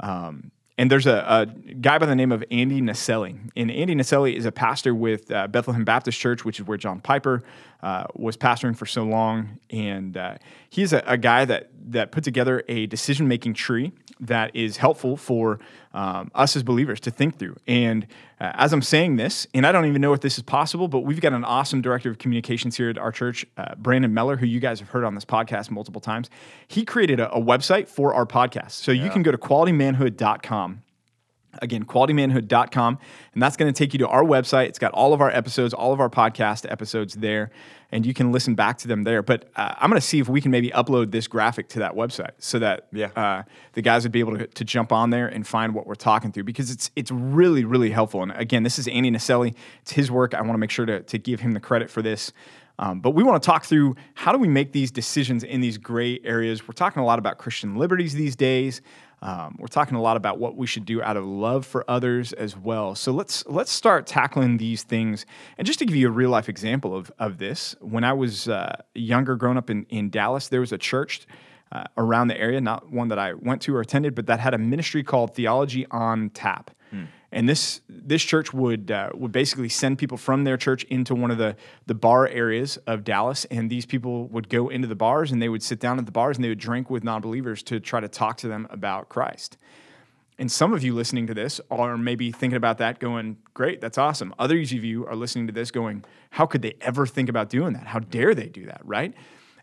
Um, 0.00 0.50
and 0.78 0.90
there's 0.90 1.06
a, 1.06 1.24
a, 1.26 1.46
guy 1.46 1.98
by 1.98 2.04
the 2.04 2.14
name 2.14 2.32
of 2.32 2.44
Andy 2.50 2.82
Naselli. 2.82 3.38
And 3.56 3.70
Andy 3.70 3.94
Naselli 3.94 4.34
is 4.36 4.44
a 4.44 4.52
pastor 4.52 4.94
with 4.94 5.30
uh, 5.30 5.48
Bethlehem 5.48 5.84
Baptist 5.84 6.18
Church, 6.18 6.44
which 6.44 6.60
is 6.60 6.66
where 6.66 6.76
John 6.76 7.00
Piper 7.00 7.42
uh, 7.82 8.04
was 8.14 8.36
pastoring 8.36 8.76
for 8.76 8.84
so 8.84 9.02
long. 9.02 9.58
And 9.70 10.16
uh, 10.16 10.36
he's 10.68 10.92
a, 10.92 11.02
a, 11.06 11.16
guy 11.16 11.46
that, 11.46 11.70
that 11.92 12.12
put 12.12 12.24
together 12.24 12.62
a 12.68 12.86
decision 12.86 13.26
making 13.26 13.54
tree 13.54 13.92
that 14.20 14.54
is 14.54 14.76
helpful 14.76 15.16
for 15.16 15.58
um, 15.92 16.30
us 16.34 16.56
as 16.56 16.62
believers 16.62 17.00
to 17.00 17.10
think 17.10 17.38
through. 17.38 17.56
And 17.66 18.06
uh, 18.40 18.52
as 18.54 18.72
I'm 18.72 18.82
saying 18.82 19.16
this, 19.16 19.46
and 19.54 19.66
I 19.66 19.72
don't 19.72 19.86
even 19.86 20.00
know 20.00 20.12
if 20.12 20.20
this 20.20 20.36
is 20.36 20.42
possible, 20.42 20.88
but 20.88 21.00
we've 21.00 21.20
got 21.20 21.32
an 21.32 21.44
awesome 21.44 21.80
director 21.80 22.10
of 22.10 22.18
communications 22.18 22.76
here 22.76 22.90
at 22.90 22.98
our 22.98 23.12
church, 23.12 23.46
uh, 23.56 23.74
Brandon 23.76 24.12
Meller, 24.12 24.36
who 24.36 24.46
you 24.46 24.60
guys 24.60 24.80
have 24.80 24.90
heard 24.90 25.04
on 25.04 25.14
this 25.14 25.24
podcast 25.24 25.70
multiple 25.70 26.00
times. 26.00 26.30
He 26.68 26.84
created 26.84 27.20
a, 27.20 27.32
a 27.32 27.40
website 27.40 27.88
for 27.88 28.14
our 28.14 28.26
podcast. 28.26 28.72
So 28.72 28.92
yeah. 28.92 29.04
you 29.04 29.10
can 29.10 29.22
go 29.22 29.30
to 29.30 29.38
qualitymanhood.com 29.38 30.82
Again, 31.62 31.84
qualitymanhood.com. 31.84 32.98
And 33.34 33.42
that's 33.42 33.56
going 33.56 33.72
to 33.72 33.76
take 33.76 33.92
you 33.92 33.98
to 34.00 34.08
our 34.08 34.22
website. 34.22 34.66
It's 34.66 34.78
got 34.78 34.92
all 34.92 35.12
of 35.12 35.20
our 35.20 35.30
episodes, 35.30 35.74
all 35.74 35.92
of 35.92 36.00
our 36.00 36.10
podcast 36.10 36.70
episodes 36.70 37.14
there, 37.14 37.50
and 37.92 38.04
you 38.04 38.14
can 38.14 38.32
listen 38.32 38.54
back 38.54 38.78
to 38.78 38.88
them 38.88 39.04
there. 39.04 39.22
But 39.22 39.48
uh, 39.56 39.74
I'm 39.78 39.90
going 39.90 40.00
to 40.00 40.06
see 40.06 40.18
if 40.18 40.28
we 40.28 40.40
can 40.40 40.50
maybe 40.50 40.70
upload 40.70 41.10
this 41.10 41.26
graphic 41.26 41.68
to 41.70 41.78
that 41.80 41.92
website 41.92 42.32
so 42.38 42.58
that 42.58 42.88
yeah. 42.92 43.06
uh, 43.16 43.42
the 43.74 43.82
guys 43.82 44.04
would 44.04 44.12
be 44.12 44.20
able 44.20 44.38
to, 44.38 44.46
to 44.46 44.64
jump 44.64 44.92
on 44.92 45.10
there 45.10 45.28
and 45.28 45.46
find 45.46 45.74
what 45.74 45.86
we're 45.86 45.94
talking 45.94 46.32
through 46.32 46.44
because 46.44 46.70
it's 46.70 46.90
it's 46.96 47.10
really, 47.10 47.64
really 47.64 47.90
helpful. 47.90 48.22
And 48.22 48.32
again, 48.32 48.62
this 48.62 48.78
is 48.78 48.88
Andy 48.88 49.10
Naselli. 49.10 49.54
It's 49.82 49.92
his 49.92 50.10
work. 50.10 50.34
I 50.34 50.40
want 50.40 50.52
to 50.52 50.58
make 50.58 50.70
sure 50.70 50.86
to, 50.86 51.02
to 51.02 51.18
give 51.18 51.40
him 51.40 51.52
the 51.52 51.60
credit 51.60 51.90
for 51.90 52.02
this. 52.02 52.32
Um, 52.78 53.00
but 53.00 53.10
we 53.10 53.22
want 53.22 53.42
to 53.42 53.46
talk 53.46 53.64
through 53.64 53.96
how 54.14 54.32
do 54.32 54.38
we 54.38 54.48
make 54.48 54.72
these 54.72 54.90
decisions 54.90 55.42
in 55.42 55.60
these 55.60 55.78
gray 55.78 56.20
areas. 56.24 56.68
We're 56.68 56.72
talking 56.72 57.02
a 57.02 57.06
lot 57.06 57.18
about 57.18 57.38
Christian 57.38 57.76
liberties 57.76 58.14
these 58.14 58.36
days. 58.36 58.82
Um, 59.22 59.56
we're 59.58 59.66
talking 59.68 59.96
a 59.96 60.02
lot 60.02 60.16
about 60.16 60.38
what 60.38 60.56
we 60.56 60.66
should 60.66 60.84
do 60.84 61.02
out 61.02 61.16
of 61.16 61.24
love 61.24 61.64
for 61.64 61.84
others 61.88 62.32
as 62.34 62.56
well. 62.56 62.94
So 62.94 63.12
let's 63.12 63.46
let's 63.46 63.72
start 63.72 64.06
tackling 64.06 64.58
these 64.58 64.82
things. 64.82 65.24
And 65.56 65.66
just 65.66 65.78
to 65.78 65.86
give 65.86 65.96
you 65.96 66.08
a 66.08 66.10
real 66.10 66.30
life 66.30 66.48
example 66.48 66.94
of, 66.94 67.10
of 67.18 67.38
this, 67.38 67.74
when 67.80 68.04
I 68.04 68.12
was 68.12 68.48
uh, 68.48 68.76
younger, 68.94 69.36
growing 69.36 69.56
up 69.56 69.70
in, 69.70 69.84
in 69.88 70.10
Dallas, 70.10 70.48
there 70.48 70.60
was 70.60 70.72
a 70.72 70.78
church 70.78 71.26
uh, 71.72 71.84
around 71.96 72.28
the 72.28 72.38
area, 72.38 72.60
not 72.60 72.92
one 72.92 73.08
that 73.08 73.18
I 73.18 73.32
went 73.34 73.62
to 73.62 73.74
or 73.74 73.80
attended, 73.80 74.14
but 74.14 74.26
that 74.26 74.38
had 74.38 74.54
a 74.54 74.58
ministry 74.58 75.02
called 75.02 75.34
Theology 75.34 75.86
on 75.90 76.30
Tap. 76.30 76.70
Hmm. 76.90 77.04
And 77.36 77.46
this 77.46 77.82
this 77.86 78.22
church 78.22 78.54
would 78.54 78.90
uh, 78.90 79.10
would 79.12 79.30
basically 79.30 79.68
send 79.68 79.98
people 79.98 80.16
from 80.16 80.44
their 80.44 80.56
church 80.56 80.84
into 80.84 81.14
one 81.14 81.30
of 81.30 81.36
the 81.36 81.54
the 81.84 81.94
bar 81.94 82.26
areas 82.26 82.78
of 82.86 83.04
Dallas, 83.04 83.44
and 83.50 83.68
these 83.68 83.84
people 83.84 84.26
would 84.28 84.48
go 84.48 84.70
into 84.70 84.88
the 84.88 84.94
bars 84.94 85.30
and 85.30 85.42
they 85.42 85.50
would 85.50 85.62
sit 85.62 85.78
down 85.78 85.98
at 85.98 86.06
the 86.06 86.12
bars 86.12 86.38
and 86.38 86.44
they 86.44 86.48
would 86.48 86.58
drink 86.58 86.88
with 86.88 87.04
non-believers 87.04 87.62
to 87.64 87.78
try 87.78 88.00
to 88.00 88.08
talk 88.08 88.38
to 88.38 88.48
them 88.48 88.66
about 88.70 89.10
Christ. 89.10 89.58
And 90.38 90.50
some 90.50 90.72
of 90.72 90.82
you 90.82 90.94
listening 90.94 91.26
to 91.26 91.34
this 91.34 91.60
are 91.70 91.98
maybe 91.98 92.32
thinking 92.32 92.56
about 92.56 92.78
that, 92.78 93.00
going, 93.00 93.36
"Great, 93.52 93.82
that's 93.82 93.98
awesome." 93.98 94.34
Others 94.38 94.72
of 94.72 94.82
you 94.82 95.06
are 95.06 95.14
listening 95.14 95.46
to 95.46 95.52
this, 95.52 95.70
going, 95.70 96.06
"How 96.30 96.46
could 96.46 96.62
they 96.62 96.76
ever 96.80 97.04
think 97.06 97.28
about 97.28 97.50
doing 97.50 97.74
that? 97.74 97.88
How 97.88 97.98
dare 97.98 98.34
they 98.34 98.48
do 98.48 98.64
that?" 98.64 98.80
Right? 98.82 99.12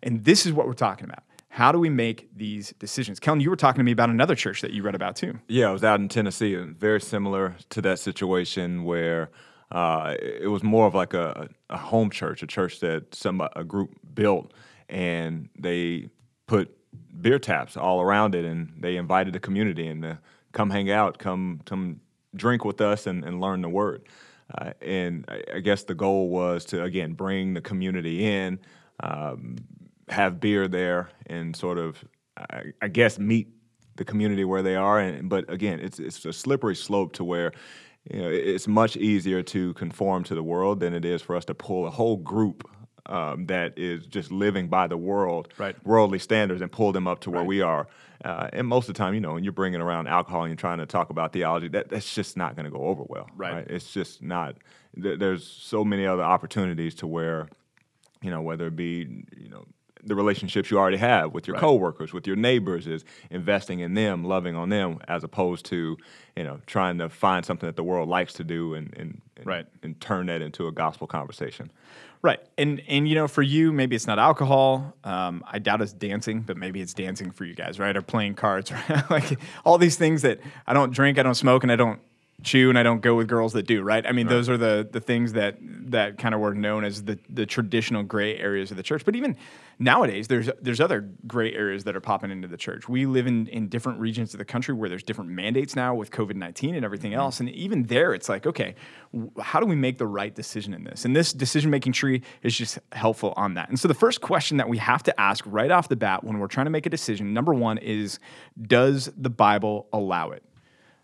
And 0.04 0.24
this 0.24 0.46
is 0.46 0.54
what 0.54 0.68
we're 0.68 0.74
talking 0.74 1.06
about. 1.06 1.24
How 1.54 1.72
do 1.72 1.78
we 1.78 1.92
make 1.92 2.36
these 2.36 2.74
decisions? 2.80 3.20
Kellen, 3.20 3.40
you 3.40 3.52
were 3.52 3.56
talking 3.56 3.78
to 3.78 3.84
me 3.84 3.92
about 3.92 4.10
another 4.10 4.34
church 4.34 4.62
that 4.62 4.72
you 4.72 4.82
read 4.82 4.96
about 4.96 5.16
too. 5.16 5.38
Yeah, 5.48 5.70
I 5.70 5.72
was 5.72 5.84
out 5.84 6.00
in 6.00 6.10
Tennessee, 6.10 6.56
very 6.56 7.00
similar 7.00 7.56
to 7.70 7.82
that 7.84 8.00
situation 8.00 8.86
where 8.86 9.30
uh, 9.72 10.16
it 10.20 10.50
was 10.50 10.64
more 10.64 10.88
of 10.88 10.96
like 10.96 11.14
a, 11.14 11.48
a, 11.70 11.78
home 11.78 12.10
church, 12.10 12.42
a 12.42 12.48
church 12.48 12.80
that 12.80 13.14
some 13.14 13.40
a 13.56 13.64
group 13.64 13.92
built, 14.16 14.52
and 14.90 15.48
they 15.56 16.10
put 16.48 16.76
beer 17.22 17.38
taps 17.38 17.78
all 17.78 18.02
around 18.02 18.34
it, 18.34 18.46
and 18.46 18.74
they 18.80 18.98
invited 18.98 19.32
the 19.32 19.40
community 19.40 19.86
and 19.86 20.02
to 20.02 20.18
come 20.54 20.72
hang 20.72 20.90
out, 20.90 21.20
come 21.20 21.62
come 21.66 22.00
drink 22.36 22.66
with 22.66 22.82
us, 22.82 23.06
and, 23.06 23.24
and 23.24 23.40
learn 23.40 23.62
the 23.62 23.70
word. 23.70 24.02
Uh, 24.58 24.72
and 24.82 25.24
I, 25.28 25.44
I, 25.58 25.60
guess 25.60 25.84
the 25.84 25.94
goal 25.94 26.30
was 26.30 26.66
to 26.66 26.82
again 26.82 27.14
bring 27.14 27.54
the 27.54 27.62
community 27.62 28.26
in. 28.26 28.60
Um, 29.02 29.58
have 30.10 30.40
beer 30.40 30.68
there 30.68 31.10
and 31.28 31.56
sort 31.56 31.78
of, 31.78 32.04
I, 32.38 32.74
I 32.82 32.88
guess, 32.88 33.20
meet 33.20 33.48
the 33.96 34.06
community 34.06 34.44
where 34.44 34.62
they 34.62 34.76
are. 34.76 35.00
And 35.00 35.30
but 35.30 35.50
again, 35.52 35.80
it's 35.80 36.00
it's 36.00 36.26
a 36.26 36.34
slippery 36.34 36.76
slope 36.76 37.14
to 37.14 37.24
where 37.24 37.52
you 38.12 38.22
know 38.22 38.30
it's 38.30 38.68
much 38.68 38.98
easier 38.98 39.42
to 39.44 39.74
conform 39.76 40.24
to 40.26 40.36
the 40.36 40.44
world 40.44 40.80
than 40.80 40.94
it 40.94 41.06
is 41.06 41.22
for 41.22 41.36
us 41.36 41.46
to 41.46 41.54
pull 41.54 41.88
a 41.88 41.92
whole 41.92 42.18
group 42.18 42.68
um, 43.08 43.46
that 43.48 43.78
is 43.78 44.06
just 44.06 44.32
living 44.32 44.68
by 44.68 44.88
the 44.88 44.98
world, 44.98 45.50
right. 45.58 45.76
worldly 45.86 46.20
standards, 46.20 46.62
and 46.62 46.72
pull 46.72 46.92
them 46.92 47.08
up 47.08 47.20
to 47.22 47.32
where 47.32 47.42
right. 47.42 47.48
we 47.48 47.62
are. 47.62 47.88
Uh, 48.24 48.48
and 48.54 48.68
most 48.68 48.88
of 48.88 48.96
the 48.96 48.98
time, 48.98 49.14
you 49.14 49.20
know, 49.20 49.34
when 49.34 49.44
you're 49.44 49.52
bringing 49.52 49.82
around 49.82 50.08
alcohol 50.08 50.44
and 50.44 50.50
you're 50.50 50.56
trying 50.56 50.78
to 50.78 50.86
talk 50.86 51.10
about 51.10 51.34
theology, 51.34 51.68
that, 51.68 51.90
that's 51.90 52.14
just 52.14 52.38
not 52.38 52.56
going 52.56 52.64
to 52.64 52.72
go 52.72 52.86
over 52.86 53.04
well. 53.08 53.28
Right. 53.36 53.54
right. 53.54 53.68
It's 53.68 53.92
just 53.92 54.22
not. 54.22 54.56
Th- 55.02 55.20
there's 55.20 55.46
so 55.46 55.84
many 55.84 56.06
other 56.06 56.24
opportunities 56.24 56.96
to 56.96 57.08
where, 57.08 57.50
you 58.22 58.30
know, 58.30 58.42
whether 58.42 58.68
it 58.68 58.78
be, 58.78 59.26
you 59.36 59.50
know, 59.50 59.66
the 60.06 60.16
relationships 60.16 60.70
you 60.70 60.78
already 60.78 60.98
have 60.98 61.34
with 61.34 61.48
your 61.48 61.56
right. 61.56 61.62
coworkers, 61.62 62.14
with 62.14 62.28
your 62.28 62.36
neighbors, 62.36 62.88
is 62.88 63.06
investing 63.30 63.80
in 63.80 63.94
them, 63.94 64.24
loving 64.24 64.56
on 64.56 64.70
them, 64.70 65.00
as 65.08 65.24
opposed 65.24 65.66
to 65.66 65.98
you 66.36 66.44
know 66.44 66.60
trying 66.66 66.98
to 66.98 67.10
find 67.10 67.46
something 67.46 67.68
that 67.68 67.76
the 67.76 67.84
world 67.84 68.10
likes 68.10 68.34
to 68.34 68.44
do 68.44 68.74
and 68.74 68.94
and, 68.98 69.22
and, 69.38 69.46
right. 69.46 69.66
and 69.82 70.00
turn 70.00 70.28
that 70.28 70.42
into 70.42 70.68
a 70.68 70.72
gospel 70.72 71.08
conversation. 71.08 71.72
Right, 72.22 72.40
and 72.58 72.82
and 72.88 73.08
you 73.08 73.16
know, 73.16 73.28
for 73.28 73.42
you, 73.42 73.74
maybe 73.74 73.98
it's 73.98 74.08
not 74.08 74.18
alcohol. 74.18 74.96
Um, 75.04 75.44
I 75.46 75.60
doubt 75.60 75.82
it's 75.82 75.92
dancing, 75.92 76.42
but 76.42 76.56
maybe 76.56 76.80
it's 76.80 76.94
dancing 76.94 77.32
for 77.32 77.44
you 77.44 77.54
guys, 77.54 77.80
right? 77.80 77.96
Or 77.96 78.02
playing 78.02 78.36
cards, 78.36 78.72
right? 78.90 79.10
like 79.12 79.40
all 79.66 79.78
these 79.78 79.98
things 79.98 80.22
that 80.22 80.40
I 80.66 80.74
don't 80.74 80.94
drink, 80.94 81.20
I 81.20 81.24
don't 81.24 81.36
smoke, 81.36 81.64
and 81.64 81.72
I 81.72 81.76
don't 81.76 82.00
chew 82.44 82.70
and 82.70 82.78
I 82.78 82.84
don't 82.84 83.02
go 83.02 83.16
with 83.16 83.28
girls 83.28 83.54
that 83.54 83.66
do, 83.66 83.82
right? 83.82 84.06
I 84.06 84.12
mean, 84.12 84.28
right. 84.28 84.34
those 84.34 84.50
are 84.50 84.58
the 84.58 84.88
the 84.90 85.00
things 85.00 85.34
that 85.34 85.58
that 85.62 86.18
kind 86.18 86.36
of 86.36 86.42
were 86.42 86.54
known 86.54 86.84
as 86.84 87.04
the 87.04 87.20
the 87.30 87.46
traditional 87.46 88.04
gray 88.04 88.38
areas 88.38 88.72
of 88.72 88.78
the 88.78 88.84
church. 88.84 89.06
But 89.06 89.16
even 89.16 89.36
nowadays, 89.80 90.28
there's 90.28 90.50
there's 90.62 90.80
other 90.80 91.10
gray 91.26 91.54
areas 91.54 91.84
that 91.86 91.96
are 91.96 92.02
popping 92.02 92.32
into 92.32 92.48
the 92.48 92.58
church. 92.58 92.88
We 92.88 93.06
live 93.06 93.28
in 93.28 93.48
in 93.48 93.70
different 93.70 94.00
regions 94.00 94.34
of 94.34 94.38
the 94.38 94.46
country 94.46 94.74
where 94.74 94.90
there's 94.90 95.04
different 95.04 95.32
mandates 95.32 95.76
now 95.76 95.96
with 95.96 96.12
COVID 96.12 96.36
nineteen 96.36 96.76
and 96.76 96.86
everything 96.86 97.12
mm-hmm. 97.12 97.22
else, 97.22 97.40
and 97.40 97.50
even 97.50 97.84
there, 97.84 98.14
it's 98.14 98.30
like, 98.30 98.46
okay, 98.46 98.76
how 99.42 99.60
do 99.60 99.66
we 99.66 99.76
make 99.76 99.98
the 99.98 100.08
right 100.08 100.34
decision 100.34 100.74
in 100.74 100.84
this? 100.84 101.06
And 101.06 101.16
this 101.16 101.34
decision 101.34 101.72
making 101.72 101.94
tree 101.94 102.22
is 102.42 102.58
just 102.58 102.80
helpful 102.92 103.34
on 103.38 103.54
that. 103.56 103.70
And 103.70 103.80
so 103.80 103.88
the 103.88 103.94
first 103.94 104.22
question 104.22 104.58
that 104.58 104.70
we 104.70 104.78
have 104.78 105.04
to 105.04 105.20
ask 105.20 105.44
right 105.48 105.72
off 105.72 105.90
the 105.90 105.96
bat 105.96 106.24
when 106.24 106.40
we're 106.40 106.48
trying 106.48 106.66
to 106.66 106.72
make 106.72 106.86
a 106.86 106.90
decision, 106.90 107.34
number 107.34 107.54
one, 107.54 107.78
is 107.78 108.20
does 108.62 109.12
the 109.18 109.30
Bible 109.30 109.88
allow 109.94 110.32
it? 110.32 110.44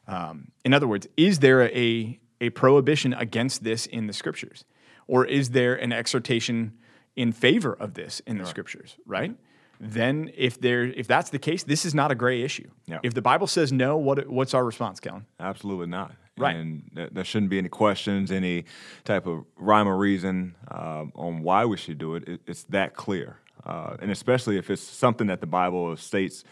Um, 0.10 0.52
in 0.66 0.74
other 0.74 0.88
words, 0.88 1.08
is 1.18 1.40
there 1.40 1.64
a, 1.64 2.20
a 2.42 2.50
prohibition 2.52 3.14
against 3.14 3.64
this 3.64 3.86
in 3.86 4.08
the 4.08 4.14
scriptures? 4.14 4.66
Or 5.08 5.26
is 5.26 5.52
there 5.52 5.76
an 5.76 5.92
exhortation 5.92 6.74
in 7.16 7.32
favor 7.32 7.74
of 7.74 7.94
this 7.96 8.22
in 8.26 8.38
the 8.38 8.44
right. 8.44 8.50
scriptures, 8.50 8.96
right? 9.06 9.36
Then 9.80 10.32
if 10.36 10.60
there 10.60 10.84
if 10.84 11.08
that's 11.08 11.30
the 11.30 11.40
case, 11.40 11.64
this 11.64 11.86
is 11.86 11.96
not 11.96 12.12
a 12.12 12.16
gray 12.16 12.42
issue. 12.42 12.70
Yeah. 12.86 13.00
If 13.02 13.14
the 13.14 13.22
Bible 13.22 13.48
says 13.48 13.72
no, 13.72 13.98
what 13.98 14.28
what's 14.28 14.54
our 14.54 14.64
response, 14.66 15.00
Kellen? 15.00 15.26
Absolutely 15.40 15.88
not. 15.88 16.14
Right. 16.38 16.56
And 16.56 16.90
th- 16.96 17.10
there 17.12 17.24
shouldn't 17.24 17.50
be 17.50 17.58
any 17.58 17.70
questions, 17.70 18.32
any 18.32 18.66
type 19.04 19.26
of 19.26 19.46
rhyme 19.58 19.88
or 19.88 19.98
reason 19.98 20.56
uh, 20.70 21.06
on 21.16 21.44
why 21.44 21.66
we 21.66 21.78
should 21.78 21.98
do 21.98 22.16
it. 22.16 22.28
it 22.28 22.42
it's 22.46 22.64
that 22.66 22.94
clear. 22.96 23.38
Uh, 23.66 23.98
and 24.02 24.10
especially 24.12 24.58
if 24.58 24.70
it's 24.70 24.82
something 24.82 25.28
that 25.28 25.42
the 25.42 25.48
Bible 25.48 25.96
states 25.98 26.44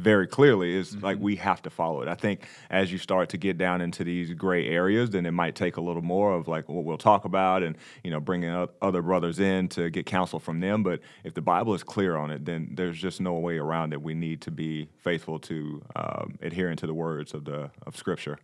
very 0.00 0.26
clearly 0.26 0.74
is 0.74 0.94
mm-hmm. 0.94 1.04
like 1.04 1.18
we 1.20 1.36
have 1.36 1.62
to 1.62 1.70
follow 1.70 2.02
it. 2.02 2.08
I 2.08 2.14
think 2.14 2.46
as 2.70 2.90
you 2.90 2.98
start 2.98 3.28
to 3.30 3.36
get 3.36 3.58
down 3.58 3.80
into 3.80 4.02
these 4.04 4.32
gray 4.34 4.68
areas, 4.68 5.10
then 5.10 5.26
it 5.26 5.32
might 5.32 5.54
take 5.54 5.76
a 5.76 5.80
little 5.80 6.02
more 6.02 6.34
of 6.34 6.48
like 6.48 6.68
what 6.68 6.84
we'll 6.84 6.98
talk 6.98 7.24
about 7.24 7.62
and 7.62 7.76
you 8.02 8.10
know 8.10 8.20
bringing 8.20 8.68
other 8.82 9.02
brothers 9.02 9.38
in 9.38 9.68
to 9.68 9.90
get 9.90 10.06
counsel 10.06 10.38
from 10.38 10.60
them. 10.60 10.82
But 10.82 11.00
if 11.24 11.34
the 11.34 11.42
Bible 11.42 11.74
is 11.74 11.82
clear 11.82 12.16
on 12.16 12.30
it, 12.30 12.44
then 12.44 12.70
there's 12.74 12.98
just 12.98 13.20
no 13.20 13.34
way 13.34 13.58
around 13.58 13.92
it. 13.92 14.02
We 14.02 14.14
need 14.14 14.40
to 14.42 14.50
be 14.50 14.88
faithful 14.98 15.38
to 15.40 15.82
um, 15.96 16.38
adhering 16.42 16.76
to 16.78 16.86
the 16.86 16.94
words 16.94 17.34
of 17.34 17.44
the 17.44 17.70
of 17.86 17.96
Scripture. 17.96 18.38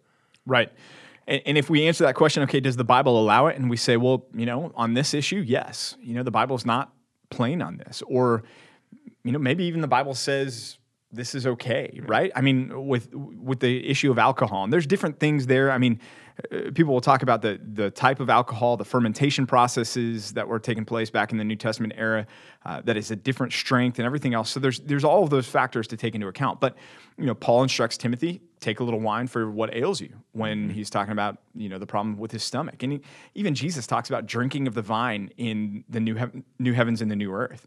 Right. 0.46 0.72
And, 1.26 1.42
and 1.44 1.58
if 1.58 1.68
we 1.68 1.86
answer 1.86 2.04
that 2.04 2.14
question, 2.14 2.42
okay, 2.44 2.60
does 2.60 2.76
the 2.76 2.84
Bible 2.84 3.18
allow 3.18 3.48
it? 3.48 3.56
And 3.56 3.68
we 3.68 3.76
say, 3.76 3.96
well, 3.96 4.26
you 4.32 4.46
know, 4.46 4.70
on 4.76 4.94
this 4.94 5.12
issue, 5.12 5.42
yes. 5.44 5.96
You 6.00 6.14
know, 6.14 6.22
the 6.22 6.30
Bible's 6.30 6.64
not 6.64 6.92
plain 7.30 7.60
on 7.60 7.78
this, 7.78 8.02
or 8.06 8.44
you 9.24 9.32
know, 9.32 9.38
maybe 9.40 9.64
even 9.64 9.80
the 9.80 9.88
Bible 9.88 10.14
says 10.14 10.78
this 11.12 11.34
is 11.34 11.46
okay, 11.46 12.00
right? 12.04 12.30
I 12.34 12.40
mean, 12.40 12.86
with 12.86 13.14
with 13.14 13.60
the 13.60 13.88
issue 13.88 14.10
of 14.10 14.18
alcohol, 14.18 14.64
and 14.64 14.72
there's 14.72 14.86
different 14.86 15.20
things 15.20 15.46
there. 15.46 15.70
I 15.70 15.78
mean, 15.78 16.00
uh, 16.52 16.70
people 16.74 16.92
will 16.92 17.00
talk 17.00 17.22
about 17.22 17.42
the 17.42 17.60
the 17.74 17.90
type 17.90 18.20
of 18.20 18.28
alcohol, 18.28 18.76
the 18.76 18.84
fermentation 18.84 19.46
processes 19.46 20.32
that 20.32 20.48
were 20.48 20.58
taking 20.58 20.84
place 20.84 21.08
back 21.10 21.32
in 21.32 21.38
the 21.38 21.44
New 21.44 21.56
Testament 21.56 21.94
era, 21.96 22.26
uh, 22.64 22.80
that 22.82 22.96
is 22.96 23.10
a 23.10 23.16
different 23.16 23.52
strength 23.52 23.98
and 23.98 24.06
everything 24.06 24.34
else. 24.34 24.50
So 24.50 24.60
there's 24.60 24.80
there's 24.80 25.04
all 25.04 25.22
of 25.22 25.30
those 25.30 25.46
factors 25.46 25.86
to 25.88 25.96
take 25.96 26.14
into 26.14 26.26
account. 26.26 26.60
But 26.60 26.76
you 27.16 27.26
know, 27.26 27.34
Paul 27.34 27.62
instructs 27.62 27.96
Timothy 27.96 28.40
take 28.58 28.80
a 28.80 28.84
little 28.84 29.00
wine 29.00 29.26
for 29.26 29.50
what 29.50 29.74
ails 29.74 30.00
you 30.00 30.12
when 30.32 30.64
mm-hmm. 30.64 30.70
he's 30.70 30.90
talking 30.90 31.12
about 31.12 31.38
you 31.54 31.68
know 31.68 31.78
the 31.78 31.86
problem 31.86 32.18
with 32.18 32.32
his 32.32 32.42
stomach, 32.42 32.82
and 32.82 32.94
he, 32.94 33.00
even 33.34 33.54
Jesus 33.54 33.86
talks 33.86 34.08
about 34.08 34.26
drinking 34.26 34.66
of 34.66 34.74
the 34.74 34.82
vine 34.82 35.30
in 35.36 35.84
the 35.88 36.00
new 36.00 36.16
he- 36.16 36.42
new 36.58 36.72
heavens 36.72 37.00
and 37.00 37.10
the 37.10 37.16
new 37.16 37.32
earth. 37.32 37.66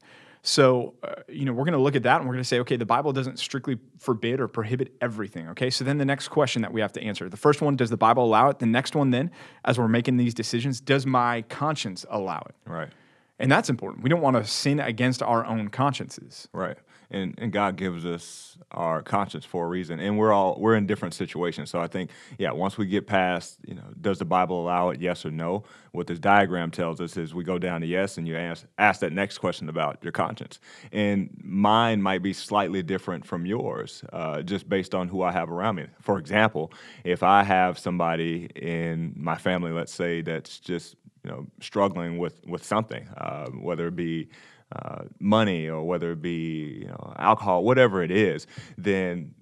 So, 0.50 0.96
uh, 1.04 1.14
you 1.28 1.46
know, 1.46 1.54
we're 1.54 1.64
going 1.64 1.74
to 1.74 1.80
look 1.80 1.96
at 1.96 2.02
that 2.04 2.18
and 2.18 2.28
we're 2.28 2.34
going 2.34 2.42
to 2.42 2.48
say, 2.48 2.60
okay, 2.62 2.76
the 2.76 2.84
Bible 2.84 3.14
doesn't 3.14 3.38
strictly 3.38 3.78
forbid 4.00 4.40
or 4.40 4.48
prohibit 4.48 4.92
everything. 5.00 5.48
Okay. 5.50 5.70
So 5.70 5.84
then 5.84 6.00
the 6.00 6.06
next 6.06 6.30
question 6.30 6.64
that 6.64 6.74
we 6.74 6.82
have 6.82 6.92
to 6.94 7.04
answer 7.04 7.30
the 7.30 7.38
first 7.38 7.62
one, 7.62 7.76
does 7.76 7.92
the 7.92 7.98
Bible 7.98 8.26
allow 8.26 8.50
it? 8.50 8.58
The 8.58 8.66
next 8.66 8.96
one, 8.96 9.12
then, 9.12 9.30
as 9.64 9.78
we're 9.78 9.88
making 9.88 10.18
these 10.18 10.34
decisions, 10.34 10.82
does 10.82 11.06
my 11.06 11.44
conscience 11.44 12.04
allow 12.10 12.44
it? 12.50 12.56
Right. 12.66 12.90
And 13.38 13.52
that's 13.52 13.70
important. 13.70 14.04
We 14.04 14.10
don't 14.10 14.22
want 14.22 14.38
to 14.38 14.44
sin 14.44 14.80
against 14.80 15.22
our 15.22 15.46
own 15.46 15.68
consciences. 15.68 16.48
Right 16.52 16.80
and, 17.12 17.34
and 17.38 17.52
God 17.52 17.76
gives 17.76 18.06
us 18.06 18.58
our 18.72 19.02
conscience 19.02 19.44
for 19.44 19.66
a 19.66 19.68
reason. 19.68 20.00
And 20.00 20.18
we're 20.18 20.32
all 20.32 20.60
we're 20.60 20.76
in 20.76 20.86
different 20.86 21.14
situations. 21.14 21.70
So 21.70 21.80
I 21.80 21.88
think, 21.88 22.12
yeah, 22.38 22.52
once 22.52 22.78
we 22.78 22.86
get 22.86 23.08
past, 23.08 23.58
you 23.66 23.74
know, 23.74 23.84
does 24.00 24.20
the 24.20 24.26
Bible 24.26 24.62
allow 24.62 24.90
it, 24.90 25.02
yes 25.02 25.26
or 25.26 25.32
no? 25.32 25.64
What 25.92 26.06
this 26.08 26.20
diagram 26.20 26.70
tells 26.70 27.02
us 27.02 27.18
is 27.18 27.34
we 27.34 27.44
go 27.44 27.58
down 27.58 27.82
to 27.82 27.88
yes, 27.88 28.18
and 28.18 28.28
you 28.28 28.36
ask 28.38 28.66
ask 28.78 29.00
that 29.02 29.12
next 29.12 29.40
question 29.40 29.70
about 29.70 29.98
your 30.04 30.12
conscience. 30.12 30.60
And 30.92 31.30
mine 31.44 32.02
might 32.02 32.22
be 32.22 32.34
slightly 32.34 32.84
different 32.84 33.26
from 33.26 33.46
yours, 33.46 34.04
uh, 34.14 34.44
just 34.44 34.70
based 34.70 34.94
on 34.94 35.08
who 35.08 35.24
I 35.24 35.32
have 35.32 35.50
around 35.50 35.76
me. 35.76 35.88
For 36.02 36.20
example, 36.20 36.72
if 37.04 37.24
I 37.24 37.44
have 37.44 37.80
somebody 37.80 38.50
in 38.56 39.14
my 39.16 39.36
family, 39.36 39.72
let's 39.72 39.94
say, 39.94 40.22
that's 40.22 40.60
just 40.60 40.96
you 41.24 41.32
know 41.32 41.48
struggling 41.60 42.20
with 42.20 42.46
with 42.46 42.64
something, 42.64 43.08
uh, 43.18 43.48
whether 43.50 43.88
it 43.88 43.96
be 43.96 44.30
uh, 44.76 45.04
money 45.20 45.68
or 45.68 45.84
whether 45.84 46.12
it 46.12 46.22
be 46.22 46.80
you 46.82 46.88
know, 46.88 47.14
alcohol, 47.18 47.64
whatever 47.64 48.04
it 48.04 48.12
is, 48.12 48.48
then 48.78 49.34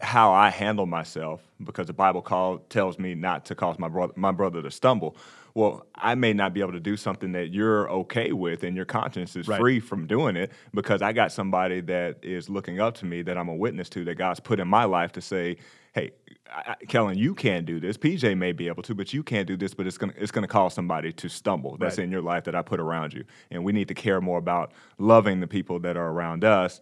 how 0.00 0.32
I 0.32 0.50
handle 0.50 0.86
myself, 0.86 1.42
because 1.62 1.86
the 1.86 1.92
Bible 1.92 2.22
call, 2.22 2.58
tells 2.70 2.98
me 2.98 3.14
not 3.14 3.44
to 3.46 3.54
cause 3.54 3.78
my 3.78 3.88
brother, 3.88 4.12
my 4.16 4.32
brother 4.32 4.62
to 4.62 4.70
stumble. 4.70 5.16
Well, 5.54 5.86
I 5.94 6.14
may 6.14 6.32
not 6.32 6.54
be 6.54 6.60
able 6.60 6.72
to 6.72 6.80
do 6.80 6.96
something 6.96 7.32
that 7.32 7.52
you're 7.52 7.90
okay 7.90 8.32
with 8.32 8.62
and 8.62 8.76
your 8.76 8.84
conscience 8.84 9.36
is 9.36 9.48
right. 9.48 9.60
free 9.60 9.80
from 9.80 10.06
doing 10.06 10.36
it 10.36 10.52
because 10.72 11.02
I 11.02 11.12
got 11.12 11.32
somebody 11.32 11.80
that 11.82 12.18
is 12.22 12.48
looking 12.48 12.80
up 12.80 12.94
to 12.96 13.04
me 13.04 13.22
that 13.22 13.36
I'm 13.36 13.48
a 13.48 13.54
witness 13.54 13.88
to 13.90 14.04
that 14.04 14.14
God's 14.14 14.40
put 14.40 14.60
in 14.60 14.68
my 14.68 14.84
life 14.84 15.12
to 15.12 15.20
say, 15.20 15.56
hey, 15.92 16.12
I, 16.52 16.76
Kellen, 16.88 17.16
you 17.16 17.34
can't 17.34 17.66
do 17.66 17.80
this. 17.80 17.96
PJ 17.96 18.36
may 18.36 18.52
be 18.52 18.68
able 18.68 18.82
to, 18.84 18.94
but 18.94 19.12
you 19.12 19.22
can't 19.22 19.46
do 19.46 19.56
this. 19.56 19.74
But 19.74 19.86
it's 19.86 19.98
gonna 19.98 20.14
it's 20.16 20.30
gonna 20.30 20.48
cause 20.48 20.74
somebody 20.74 21.12
to 21.12 21.28
stumble. 21.28 21.76
That's 21.78 21.98
right. 21.98 22.04
in 22.04 22.10
your 22.10 22.22
life 22.22 22.44
that 22.44 22.54
I 22.54 22.62
put 22.62 22.80
around 22.80 23.12
you, 23.12 23.24
and 23.50 23.64
we 23.64 23.72
need 23.72 23.88
to 23.88 23.94
care 23.94 24.20
more 24.20 24.38
about 24.38 24.72
loving 24.98 25.40
the 25.40 25.46
people 25.46 25.78
that 25.80 25.96
are 25.96 26.08
around 26.08 26.44
us 26.44 26.80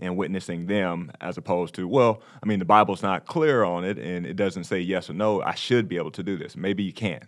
and 0.00 0.16
witnessing 0.16 0.66
them 0.66 1.10
as 1.20 1.38
opposed 1.38 1.74
to 1.74 1.88
well 1.88 2.22
i 2.42 2.46
mean 2.46 2.58
the 2.58 2.64
bible's 2.64 3.02
not 3.02 3.26
clear 3.26 3.64
on 3.64 3.84
it 3.84 3.98
and 3.98 4.26
it 4.26 4.34
doesn't 4.34 4.64
say 4.64 4.78
yes 4.78 5.08
or 5.08 5.14
no 5.14 5.40
i 5.42 5.54
should 5.54 5.88
be 5.88 5.96
able 5.96 6.10
to 6.10 6.22
do 6.22 6.36
this 6.36 6.56
maybe 6.56 6.82
you 6.82 6.92
can 6.92 7.26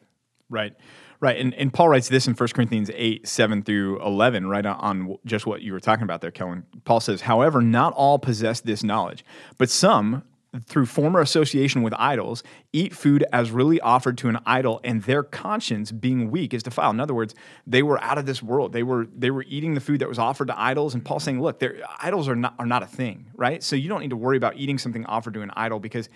right 0.50 0.76
right 1.20 1.38
and, 1.38 1.54
and 1.54 1.72
paul 1.72 1.88
writes 1.88 2.08
this 2.08 2.26
in 2.26 2.34
1 2.34 2.48
corinthians 2.50 2.90
8 2.94 3.26
7 3.26 3.62
through 3.62 4.00
11 4.02 4.46
right 4.46 4.66
on 4.66 5.16
just 5.24 5.46
what 5.46 5.62
you 5.62 5.72
were 5.72 5.80
talking 5.80 6.04
about 6.04 6.20
there 6.20 6.30
kellen 6.30 6.64
paul 6.84 7.00
says 7.00 7.22
however 7.22 7.62
not 7.62 7.94
all 7.94 8.18
possess 8.18 8.60
this 8.60 8.84
knowledge 8.84 9.24
but 9.56 9.70
some 9.70 10.22
through 10.66 10.86
former 10.86 11.20
association 11.20 11.82
with 11.82 11.94
idols, 11.96 12.42
eat 12.72 12.94
food 12.94 13.24
as 13.32 13.50
really 13.50 13.80
offered 13.80 14.18
to 14.18 14.28
an 14.28 14.38
idol, 14.44 14.80
and 14.82 15.02
their 15.04 15.22
conscience, 15.22 15.92
being 15.92 16.30
weak, 16.30 16.52
is 16.52 16.62
defiled. 16.62 16.94
In 16.94 17.00
other 17.00 17.14
words, 17.14 17.34
they 17.66 17.82
were 17.82 18.02
out 18.02 18.18
of 18.18 18.26
this 18.26 18.42
world. 18.42 18.72
They 18.72 18.82
were 18.82 19.06
they 19.16 19.30
were 19.30 19.44
eating 19.46 19.74
the 19.74 19.80
food 19.80 20.00
that 20.00 20.08
was 20.08 20.18
offered 20.18 20.48
to 20.48 20.60
idols. 20.60 20.94
And 20.94 21.04
Paul's 21.04 21.22
saying, 21.22 21.40
look, 21.40 21.62
idols 22.00 22.28
are 22.28 22.36
not 22.36 22.54
are 22.58 22.66
not 22.66 22.82
a 22.82 22.86
thing, 22.86 23.30
right? 23.36 23.62
So 23.62 23.76
you 23.76 23.88
don't 23.88 24.00
need 24.00 24.10
to 24.10 24.16
worry 24.16 24.36
about 24.36 24.56
eating 24.56 24.78
something 24.78 25.06
offered 25.06 25.34
to 25.34 25.42
an 25.42 25.52
idol 25.54 25.78
because 25.78 26.08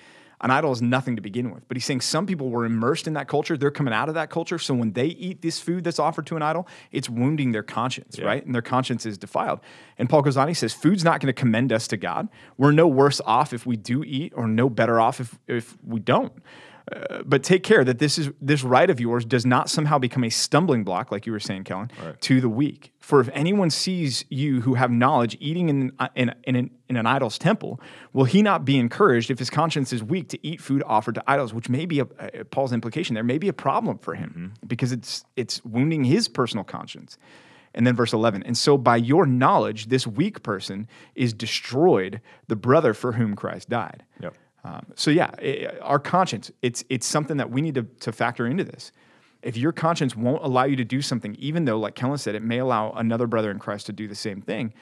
an 0.44 0.50
idol 0.50 0.72
is 0.72 0.82
nothing 0.82 1.16
to 1.16 1.22
begin 1.22 1.50
with. 1.50 1.66
But 1.68 1.78
he's 1.78 1.86
saying 1.86 2.02
some 2.02 2.26
people 2.26 2.50
were 2.50 2.66
immersed 2.66 3.06
in 3.06 3.14
that 3.14 3.28
culture. 3.28 3.56
They're 3.56 3.70
coming 3.70 3.94
out 3.94 4.10
of 4.10 4.14
that 4.16 4.28
culture. 4.28 4.58
So 4.58 4.74
when 4.74 4.92
they 4.92 5.06
eat 5.06 5.40
this 5.40 5.58
food 5.58 5.84
that's 5.84 5.98
offered 5.98 6.26
to 6.26 6.36
an 6.36 6.42
idol, 6.42 6.68
it's 6.92 7.08
wounding 7.08 7.52
their 7.52 7.62
conscience, 7.62 8.18
yeah. 8.18 8.26
right? 8.26 8.44
And 8.44 8.54
their 8.54 8.62
conscience 8.62 9.06
is 9.06 9.16
defiled. 9.16 9.60
And 9.96 10.08
Paul 10.08 10.20
goes 10.20 10.36
on, 10.36 10.46
he 10.46 10.54
says, 10.54 10.74
food's 10.74 11.02
not 11.02 11.20
going 11.20 11.28
to 11.28 11.32
commend 11.32 11.72
us 11.72 11.88
to 11.88 11.96
God. 11.96 12.28
We're 12.58 12.72
no 12.72 12.86
worse 12.86 13.22
off 13.24 13.54
if 13.54 13.64
we 13.64 13.78
do 13.78 14.04
eat 14.04 14.34
or 14.36 14.46
no 14.46 14.68
better 14.68 15.00
off 15.00 15.18
if, 15.18 15.38
if 15.48 15.78
we 15.82 15.98
don't. 15.98 16.32
Uh, 16.92 17.22
but 17.24 17.42
take 17.42 17.62
care 17.62 17.82
that 17.82 17.98
this 17.98 18.18
is 18.18 18.30
this 18.42 18.62
right 18.62 18.90
of 18.90 19.00
yours 19.00 19.24
does 19.24 19.46
not 19.46 19.70
somehow 19.70 19.98
become 19.98 20.22
a 20.22 20.28
stumbling 20.28 20.84
block, 20.84 21.10
like 21.10 21.24
you 21.24 21.32
were 21.32 21.40
saying, 21.40 21.64
Kellen, 21.64 21.90
right. 22.04 22.20
to 22.20 22.40
the 22.42 22.48
weak. 22.48 22.92
For 23.00 23.20
if 23.20 23.30
anyone 23.32 23.70
sees 23.70 24.24
you 24.28 24.60
who 24.60 24.74
have 24.74 24.90
knowledge 24.90 25.36
eating 25.40 25.68
in, 25.70 25.92
in, 26.14 26.34
in, 26.44 26.56
an, 26.56 26.70
in 26.88 26.96
an 26.96 27.06
idol's 27.06 27.38
temple, 27.38 27.80
will 28.12 28.24
he 28.24 28.42
not 28.42 28.66
be 28.66 28.78
encouraged 28.78 29.30
if 29.30 29.38
his 29.38 29.48
conscience 29.48 29.92
is 29.94 30.02
weak 30.02 30.28
to 30.30 30.46
eat 30.46 30.60
food 30.60 30.82
offered 30.86 31.14
to 31.14 31.24
idols, 31.26 31.54
which 31.54 31.70
may 31.70 31.86
be 31.86 32.00
a, 32.00 32.06
a 32.18 32.44
Paul's 32.44 32.72
implication 32.72 33.14
there 33.14 33.24
may 33.24 33.38
be 33.38 33.48
a 33.48 33.54
problem 33.54 33.96
for 33.98 34.14
him 34.14 34.30
mm-hmm. 34.30 34.66
because 34.66 34.92
it's 34.92 35.24
it's 35.36 35.64
wounding 35.64 36.04
his 36.04 36.28
personal 36.28 36.64
conscience. 36.64 37.16
And 37.76 37.84
then 37.86 37.96
verse 37.96 38.12
11, 38.12 38.44
and 38.44 38.56
so 38.56 38.78
by 38.78 38.96
your 38.96 39.26
knowledge, 39.26 39.86
this 39.86 40.06
weak 40.06 40.44
person 40.44 40.86
is 41.16 41.32
destroyed, 41.32 42.20
the 42.46 42.54
brother 42.54 42.94
for 42.94 43.12
whom 43.12 43.34
Christ 43.34 43.68
died. 43.68 44.04
Yep. 44.20 44.36
Um, 44.64 44.86
so 44.94 45.10
yeah, 45.10 45.30
it, 45.38 45.78
our 45.82 45.98
conscience, 45.98 46.50
it's 46.62 46.84
it's 46.88 47.06
something 47.06 47.36
that 47.36 47.50
we 47.50 47.60
need 47.60 47.74
to, 47.74 47.82
to 48.00 48.12
factor 48.12 48.46
into 48.46 48.64
this. 48.64 48.92
If 49.42 49.58
your 49.58 49.72
conscience 49.72 50.16
won't 50.16 50.42
allow 50.42 50.64
you 50.64 50.76
to 50.76 50.84
do 50.84 51.02
something, 51.02 51.36
even 51.38 51.66
though, 51.66 51.78
like 51.78 51.94
Kellen 51.94 52.16
said, 52.16 52.34
it 52.34 52.42
may 52.42 52.58
allow 52.58 52.92
another 52.92 53.26
brother 53.26 53.50
in 53.50 53.58
Christ 53.58 53.86
to 53.86 53.92
do 53.92 54.08
the 54.08 54.14
same 54.14 54.40
thing, 54.40 54.72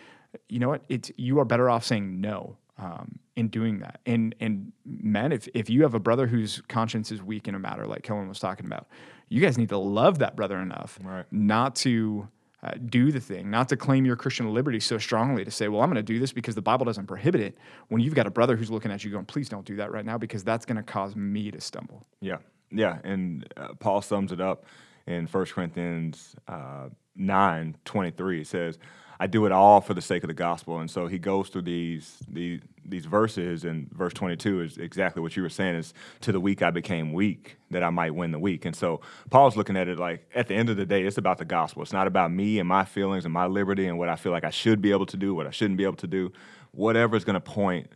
you 0.48 0.60
know 0.60 0.68
what? 0.68 0.84
It's 0.88 1.10
you 1.16 1.40
are 1.40 1.44
better 1.44 1.68
off 1.68 1.84
saying 1.84 2.20
no 2.20 2.56
um, 2.78 3.18
in 3.34 3.48
doing 3.48 3.80
that. 3.80 4.00
And 4.06 4.34
and 4.40 4.72
men, 4.86 5.32
if 5.32 5.48
if 5.54 5.68
you 5.68 5.82
have 5.82 5.94
a 5.94 6.00
brother 6.00 6.28
whose 6.28 6.62
conscience 6.68 7.10
is 7.10 7.22
weak 7.22 7.48
in 7.48 7.54
a 7.54 7.58
matter, 7.58 7.86
like 7.86 8.02
Kellen 8.02 8.28
was 8.28 8.38
talking 8.38 8.66
about, 8.66 8.86
you 9.28 9.40
guys 9.40 9.58
need 9.58 9.70
to 9.70 9.78
love 9.78 10.20
that 10.20 10.36
brother 10.36 10.58
enough 10.58 10.98
right. 11.02 11.24
not 11.32 11.74
to 11.76 12.28
uh, 12.62 12.72
do 12.86 13.10
the 13.10 13.20
thing, 13.20 13.50
not 13.50 13.68
to 13.68 13.76
claim 13.76 14.04
your 14.04 14.14
Christian 14.14 14.52
liberty 14.54 14.78
so 14.78 14.96
strongly 14.96 15.44
to 15.44 15.50
say, 15.50 15.68
well, 15.68 15.80
I'm 15.82 15.88
going 15.88 15.96
to 15.96 16.02
do 16.02 16.20
this 16.20 16.32
because 16.32 16.54
the 16.54 16.62
Bible 16.62 16.84
doesn't 16.84 17.06
prohibit 17.06 17.40
it. 17.40 17.58
When 17.88 18.00
you've 18.00 18.14
got 18.14 18.26
a 18.26 18.30
brother 18.30 18.56
who's 18.56 18.70
looking 18.70 18.92
at 18.92 19.02
you 19.04 19.10
going, 19.10 19.24
please 19.24 19.48
don't 19.48 19.66
do 19.66 19.76
that 19.76 19.90
right 19.90 20.04
now 20.04 20.16
because 20.16 20.44
that's 20.44 20.64
going 20.64 20.76
to 20.76 20.82
cause 20.82 21.16
me 21.16 21.50
to 21.50 21.60
stumble. 21.60 22.06
Yeah. 22.20 22.38
Yeah. 22.70 22.98
And 23.02 23.52
uh, 23.56 23.74
Paul 23.78 24.00
sums 24.00 24.30
it 24.30 24.40
up 24.40 24.64
in 25.06 25.26
1 25.26 25.44
Corinthians 25.46 26.36
uh, 26.46 26.88
9 27.16 27.76
23. 27.84 28.40
It 28.40 28.46
says, 28.46 28.78
I 29.20 29.26
do 29.26 29.46
it 29.46 29.52
all 29.52 29.80
for 29.80 29.94
the 29.94 30.00
sake 30.00 30.24
of 30.24 30.28
the 30.28 30.34
gospel. 30.34 30.78
And 30.78 30.90
so 30.90 31.06
he 31.06 31.18
goes 31.18 31.48
through 31.48 31.62
these 31.62 32.18
these 32.28 32.60
these 32.84 33.06
verses, 33.06 33.64
and 33.64 33.90
verse 33.92 34.12
22 34.12 34.62
is 34.62 34.78
exactly 34.78 35.22
what 35.22 35.36
you 35.36 35.42
were 35.42 35.48
saying: 35.48 35.76
is 35.76 35.94
to 36.22 36.32
the 36.32 36.40
weak 36.40 36.62
I 36.62 36.70
became 36.70 37.12
weak, 37.12 37.56
that 37.70 37.82
I 37.82 37.90
might 37.90 38.14
win 38.14 38.32
the 38.32 38.38
weak. 38.38 38.64
And 38.64 38.74
so 38.74 39.00
Paul's 39.30 39.56
looking 39.56 39.76
at 39.76 39.88
it 39.88 39.98
like, 39.98 40.28
at 40.34 40.48
the 40.48 40.54
end 40.54 40.70
of 40.70 40.76
the 40.76 40.86
day, 40.86 41.04
it's 41.04 41.18
about 41.18 41.38
the 41.38 41.44
gospel. 41.44 41.82
It's 41.82 41.92
not 41.92 42.06
about 42.06 42.32
me 42.32 42.58
and 42.58 42.68
my 42.68 42.84
feelings 42.84 43.24
and 43.24 43.32
my 43.32 43.46
liberty 43.46 43.86
and 43.86 43.98
what 43.98 44.08
I 44.08 44.16
feel 44.16 44.32
like 44.32 44.44
I 44.44 44.50
should 44.50 44.82
be 44.82 44.90
able 44.90 45.06
to 45.06 45.16
do, 45.16 45.34
what 45.34 45.46
I 45.46 45.50
shouldn't 45.50 45.78
be 45.78 45.84
able 45.84 45.96
to 45.96 46.06
do. 46.06 46.32
Whatever 46.72 47.16
is 47.16 47.24
going 47.24 47.34
to 47.34 47.40
point 47.40 47.92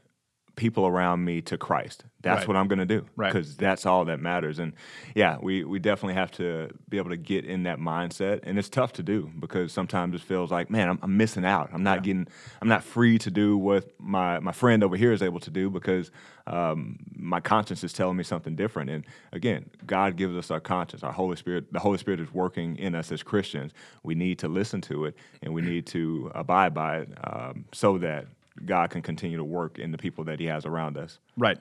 people 0.56 0.86
around 0.86 1.24
me 1.24 1.42
to 1.42 1.58
Christ. 1.58 2.04
That's 2.22 2.40
right. 2.40 2.48
what 2.48 2.56
I'm 2.56 2.66
going 2.66 2.80
to 2.80 2.86
do 2.86 3.06
because 3.16 3.50
right. 3.50 3.58
that's 3.58 3.86
all 3.86 4.06
that 4.06 4.18
matters. 4.18 4.58
And 4.58 4.72
yeah, 5.14 5.36
we, 5.40 5.62
we 5.62 5.78
definitely 5.78 6.14
have 6.14 6.32
to 6.32 6.70
be 6.88 6.96
able 6.96 7.10
to 7.10 7.16
get 7.16 7.44
in 7.44 7.64
that 7.64 7.78
mindset. 7.78 8.40
And 8.42 8.58
it's 8.58 8.68
tough 8.68 8.94
to 8.94 9.02
do 9.02 9.30
because 9.38 9.70
sometimes 9.70 10.14
it 10.14 10.22
feels 10.22 10.50
like, 10.50 10.68
man, 10.68 10.88
I'm, 10.88 10.98
I'm 11.02 11.16
missing 11.16 11.44
out. 11.44 11.70
I'm 11.72 11.84
not 11.84 11.98
yeah. 11.98 12.02
getting, 12.02 12.28
I'm 12.60 12.68
not 12.68 12.82
free 12.82 13.18
to 13.18 13.30
do 13.30 13.56
what 13.56 13.92
my, 14.00 14.40
my 14.40 14.50
friend 14.50 14.82
over 14.82 14.96
here 14.96 15.12
is 15.12 15.22
able 15.22 15.38
to 15.40 15.50
do 15.50 15.70
because 15.70 16.10
um, 16.48 16.98
my 17.14 17.38
conscience 17.38 17.84
is 17.84 17.92
telling 17.92 18.16
me 18.16 18.24
something 18.24 18.56
different. 18.56 18.90
And 18.90 19.04
again, 19.32 19.70
God 19.84 20.16
gives 20.16 20.34
us 20.34 20.50
our 20.50 20.60
conscience, 20.60 21.04
our 21.04 21.12
Holy 21.12 21.36
Spirit. 21.36 21.72
The 21.72 21.80
Holy 21.80 21.98
Spirit 21.98 22.18
is 22.18 22.32
working 22.32 22.76
in 22.76 22.94
us 22.94 23.12
as 23.12 23.22
Christians. 23.22 23.72
We 24.02 24.14
need 24.14 24.38
to 24.40 24.48
listen 24.48 24.80
to 24.82 25.04
it 25.04 25.16
and 25.42 25.54
we 25.54 25.62
need 25.62 25.86
to 25.88 26.32
abide 26.34 26.74
by 26.74 26.98
it 27.00 27.10
um, 27.22 27.66
so 27.72 27.98
that 27.98 28.26
God 28.64 28.90
can 28.90 29.02
continue 29.02 29.36
to 29.36 29.44
work 29.44 29.78
in 29.78 29.90
the 29.90 29.98
people 29.98 30.24
that 30.24 30.40
He 30.40 30.46
has 30.46 30.64
around 30.64 30.96
us. 30.96 31.18
Right. 31.36 31.58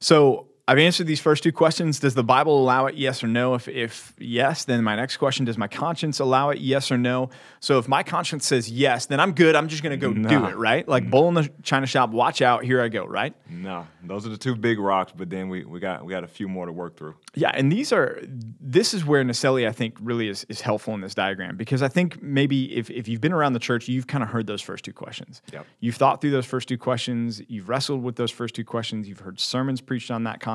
So 0.00 0.48
I've 0.66 0.78
answered 0.78 1.06
these 1.06 1.20
first 1.20 1.42
two 1.42 1.52
questions. 1.52 2.00
Does 2.00 2.14
the 2.14 2.24
Bible 2.24 2.58
allow 2.58 2.86
it? 2.86 2.94
Yes 2.94 3.22
or 3.22 3.26
no? 3.26 3.52
If, 3.52 3.68
if 3.68 4.14
yes, 4.16 4.64
then 4.64 4.82
my 4.82 4.96
next 4.96 5.18
question, 5.18 5.44
does 5.44 5.58
my 5.58 5.68
conscience 5.68 6.20
allow 6.20 6.48
it? 6.50 6.58
Yes 6.58 6.90
or 6.90 6.96
no? 6.96 7.28
So 7.60 7.78
if 7.78 7.86
my 7.86 8.02
conscience 8.02 8.46
says 8.46 8.70
yes, 8.70 9.04
then 9.04 9.20
I'm 9.20 9.32
good. 9.32 9.56
I'm 9.56 9.68
just 9.68 9.82
going 9.82 9.98
to 9.98 9.98
go 9.98 10.14
do 10.14 10.46
it, 10.46 10.56
right? 10.56 10.88
Like 10.88 11.10
bull 11.10 11.28
in 11.28 11.34
the 11.34 11.50
china 11.62 11.86
shop, 11.86 12.10
watch 12.10 12.40
out, 12.40 12.64
here 12.64 12.80
I 12.80 12.88
go, 12.88 13.04
right? 13.04 13.34
No, 13.50 13.86
those 14.02 14.26
are 14.26 14.30
the 14.30 14.38
two 14.38 14.54
big 14.54 14.78
rocks, 14.78 15.12
but 15.14 15.28
then 15.28 15.50
we, 15.50 15.66
we 15.66 15.80
got 15.80 16.02
we 16.02 16.10
got 16.10 16.24
a 16.24 16.28
few 16.28 16.48
more 16.48 16.64
to 16.64 16.72
work 16.72 16.96
through. 16.96 17.16
Yeah, 17.34 17.50
and 17.52 17.70
these 17.70 17.92
are 17.92 18.18
this 18.22 18.94
is 18.94 19.04
where 19.04 19.22
Naselli 19.22 19.68
I 19.68 19.72
think 19.72 19.98
really 20.00 20.28
is, 20.28 20.46
is 20.48 20.62
helpful 20.62 20.94
in 20.94 21.02
this 21.02 21.14
diagram 21.14 21.58
because 21.58 21.82
I 21.82 21.88
think 21.88 22.22
maybe 22.22 22.74
if, 22.74 22.88
if 22.88 23.06
you've 23.06 23.20
been 23.20 23.34
around 23.34 23.52
the 23.52 23.58
church, 23.58 23.86
you've 23.86 24.06
kind 24.06 24.24
of 24.24 24.30
heard 24.30 24.46
those 24.46 24.62
first 24.62 24.82
two 24.86 24.94
questions. 24.94 25.42
Yep. 25.52 25.66
You've 25.80 25.96
thought 25.96 26.22
through 26.22 26.30
those 26.30 26.46
first 26.46 26.68
two 26.68 26.78
questions, 26.78 27.42
you've 27.48 27.68
wrestled 27.68 28.02
with 28.02 28.16
those 28.16 28.30
first 28.30 28.54
two 28.54 28.64
questions, 28.64 29.06
you've 29.06 29.20
heard 29.20 29.38
sermons 29.38 29.82
preached 29.82 30.10
on 30.10 30.24
that 30.24 30.40
concept. 30.40 30.53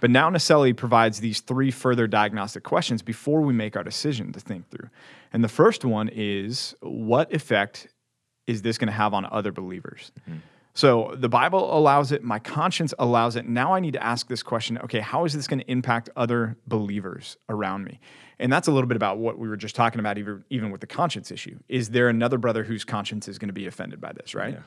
But 0.00 0.10
now 0.10 0.28
Naselli 0.28 0.76
provides 0.76 1.20
these 1.20 1.40
three 1.40 1.70
further 1.70 2.06
diagnostic 2.06 2.62
questions 2.62 3.00
before 3.00 3.40
we 3.40 3.52
make 3.52 3.76
our 3.76 3.84
decision 3.84 4.32
to 4.32 4.40
think 4.40 4.68
through. 4.68 4.90
And 5.32 5.42
the 5.42 5.48
first 5.48 5.84
one 5.84 6.10
is 6.12 6.74
what 6.80 7.32
effect 7.32 7.88
is 8.46 8.62
this 8.62 8.76
going 8.76 8.88
to 8.88 8.92
have 8.92 9.14
on 9.14 9.26
other 9.30 9.52
believers? 9.52 10.12
Mm-hmm. 10.28 10.40
So 10.76 11.14
the 11.16 11.28
Bible 11.28 11.76
allows 11.76 12.10
it, 12.10 12.24
my 12.24 12.40
conscience 12.40 12.92
allows 12.98 13.36
it. 13.36 13.46
Now 13.46 13.74
I 13.74 13.80
need 13.80 13.92
to 13.92 14.02
ask 14.02 14.26
this 14.26 14.42
question 14.42 14.76
okay, 14.78 15.00
how 15.00 15.24
is 15.24 15.32
this 15.32 15.46
going 15.46 15.60
to 15.60 15.70
impact 15.70 16.10
other 16.16 16.56
believers 16.66 17.36
around 17.48 17.84
me? 17.84 18.00
And 18.40 18.52
that's 18.52 18.66
a 18.66 18.72
little 18.72 18.88
bit 18.88 18.96
about 18.96 19.18
what 19.18 19.38
we 19.38 19.48
were 19.48 19.56
just 19.56 19.76
talking 19.76 20.00
about, 20.00 20.18
even, 20.18 20.44
even 20.50 20.72
with 20.72 20.80
the 20.80 20.88
conscience 20.88 21.30
issue. 21.30 21.58
Is 21.68 21.90
there 21.90 22.08
another 22.08 22.36
brother 22.36 22.64
whose 22.64 22.84
conscience 22.84 23.28
is 23.28 23.38
going 23.38 23.48
to 23.48 23.54
be 23.54 23.68
offended 23.68 24.00
by 24.00 24.12
this, 24.12 24.34
right? 24.34 24.54
Yeah. 24.54 24.60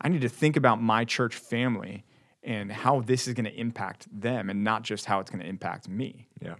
I 0.00 0.08
need 0.08 0.22
to 0.22 0.28
think 0.28 0.56
about 0.56 0.82
my 0.82 1.04
church 1.04 1.36
family 1.36 2.04
and 2.42 2.72
how 2.72 3.00
this 3.00 3.28
is 3.28 3.34
going 3.34 3.44
to 3.44 3.54
impact 3.54 4.06
them 4.12 4.50
and 4.50 4.64
not 4.64 4.82
just 4.82 5.04
how 5.04 5.20
it's 5.20 5.30
going 5.30 5.42
to 5.42 5.48
impact 5.48 5.88
me. 5.88 6.26
Yeah, 6.40 6.56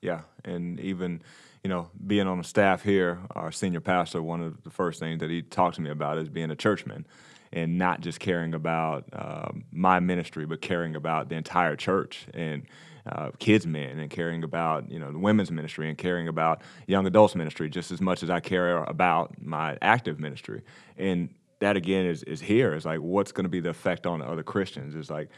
yeah, 0.00 0.20
and 0.44 0.78
even 0.80 1.22
you 1.64 1.70
know 1.70 1.90
being 2.06 2.26
on 2.26 2.38
the 2.38 2.44
staff 2.44 2.82
here, 2.82 3.18
our 3.34 3.52
senior 3.52 3.80
pastor, 3.80 4.22
one 4.22 4.40
of 4.40 4.62
the 4.62 4.70
first 4.70 5.00
things 5.00 5.20
that 5.20 5.30
he 5.30 5.42
talked 5.42 5.76
to 5.76 5.82
me 5.82 5.90
about 5.90 6.18
is 6.18 6.28
being 6.28 6.50
a 6.50 6.56
churchman, 6.56 7.06
and 7.52 7.78
not 7.78 8.00
just 8.00 8.20
caring 8.20 8.54
about 8.54 9.04
um, 9.12 9.64
my 9.72 10.00
ministry, 10.00 10.46
but 10.46 10.60
caring 10.60 10.96
about 10.96 11.28
the 11.28 11.36
entire 11.36 11.76
church 11.76 12.26
and. 12.34 12.66
Uh, 13.08 13.30
kids 13.38 13.68
men 13.68 14.00
and 14.00 14.10
caring 14.10 14.42
about 14.42 14.90
you 14.90 14.98
know 14.98 15.12
the 15.12 15.18
women's 15.20 15.52
ministry 15.52 15.88
and 15.88 15.96
caring 15.96 16.26
about 16.26 16.60
young 16.88 17.06
adults 17.06 17.36
ministry 17.36 17.70
just 17.70 17.92
as 17.92 18.00
much 18.00 18.24
as 18.24 18.30
I 18.30 18.40
care 18.40 18.82
about 18.82 19.40
my 19.40 19.78
active 19.80 20.18
ministry 20.18 20.62
and 20.98 21.28
that 21.60 21.76
again 21.76 22.06
is 22.06 22.22
is 22.24 22.40
here. 22.40 22.74
It's 22.74 22.84
like 22.84 23.00
what's 23.00 23.32
going 23.32 23.44
to 23.44 23.50
be 23.50 23.60
the 23.60 23.70
effect 23.70 24.06
on 24.06 24.22
other 24.22 24.42
Christians? 24.42 24.94
It's 24.94 25.10
like 25.10 25.30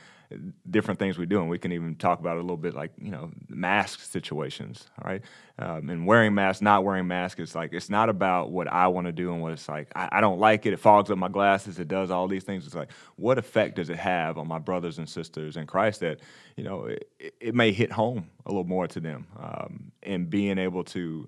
different 0.70 1.00
things 1.00 1.16
we 1.16 1.24
do 1.24 1.40
and 1.40 1.48
we 1.48 1.58
can 1.58 1.72
even 1.72 1.94
talk 1.96 2.20
about 2.20 2.36
a 2.36 2.40
little 2.42 2.58
bit 2.58 2.74
like 2.74 2.92
you 2.98 3.10
know 3.10 3.30
mask 3.48 4.00
situations 4.00 4.86
all 5.00 5.10
right? 5.10 5.22
Um, 5.58 5.88
and 5.88 6.06
wearing 6.06 6.34
masks 6.34 6.60
not 6.60 6.84
wearing 6.84 7.06
masks 7.06 7.40
it's 7.40 7.54
like 7.54 7.72
it's 7.72 7.88
not 7.88 8.10
about 8.10 8.50
what 8.50 8.68
I 8.68 8.88
want 8.88 9.06
to 9.06 9.12
do 9.12 9.32
and 9.32 9.40
what 9.40 9.52
it's 9.52 9.70
like 9.70 9.88
I, 9.96 10.08
I 10.12 10.20
don't 10.20 10.38
like 10.38 10.66
it 10.66 10.74
it 10.74 10.80
fogs 10.80 11.10
up 11.10 11.16
my 11.16 11.28
glasses 11.28 11.78
it 11.78 11.88
does 11.88 12.10
all 12.10 12.28
these 12.28 12.44
things. 12.44 12.66
It's 12.66 12.74
like 12.74 12.90
what 13.16 13.38
effect 13.38 13.76
does 13.76 13.88
it 13.88 13.98
have 13.98 14.36
on 14.36 14.46
my 14.46 14.58
brothers 14.58 14.98
and 14.98 15.08
sisters 15.08 15.56
in 15.56 15.66
Christ 15.66 16.00
that 16.00 16.20
you 16.56 16.64
know 16.64 16.84
it, 16.86 17.08
it- 17.18 17.34
it 17.40 17.54
may 17.54 17.72
hit 17.72 17.90
home 17.92 18.28
a 18.44 18.50
little 18.50 18.64
more 18.64 18.86
to 18.88 19.00
them 19.00 19.26
um, 19.38 19.92
and 20.02 20.28
being 20.28 20.58
able 20.58 20.84
to 20.84 21.26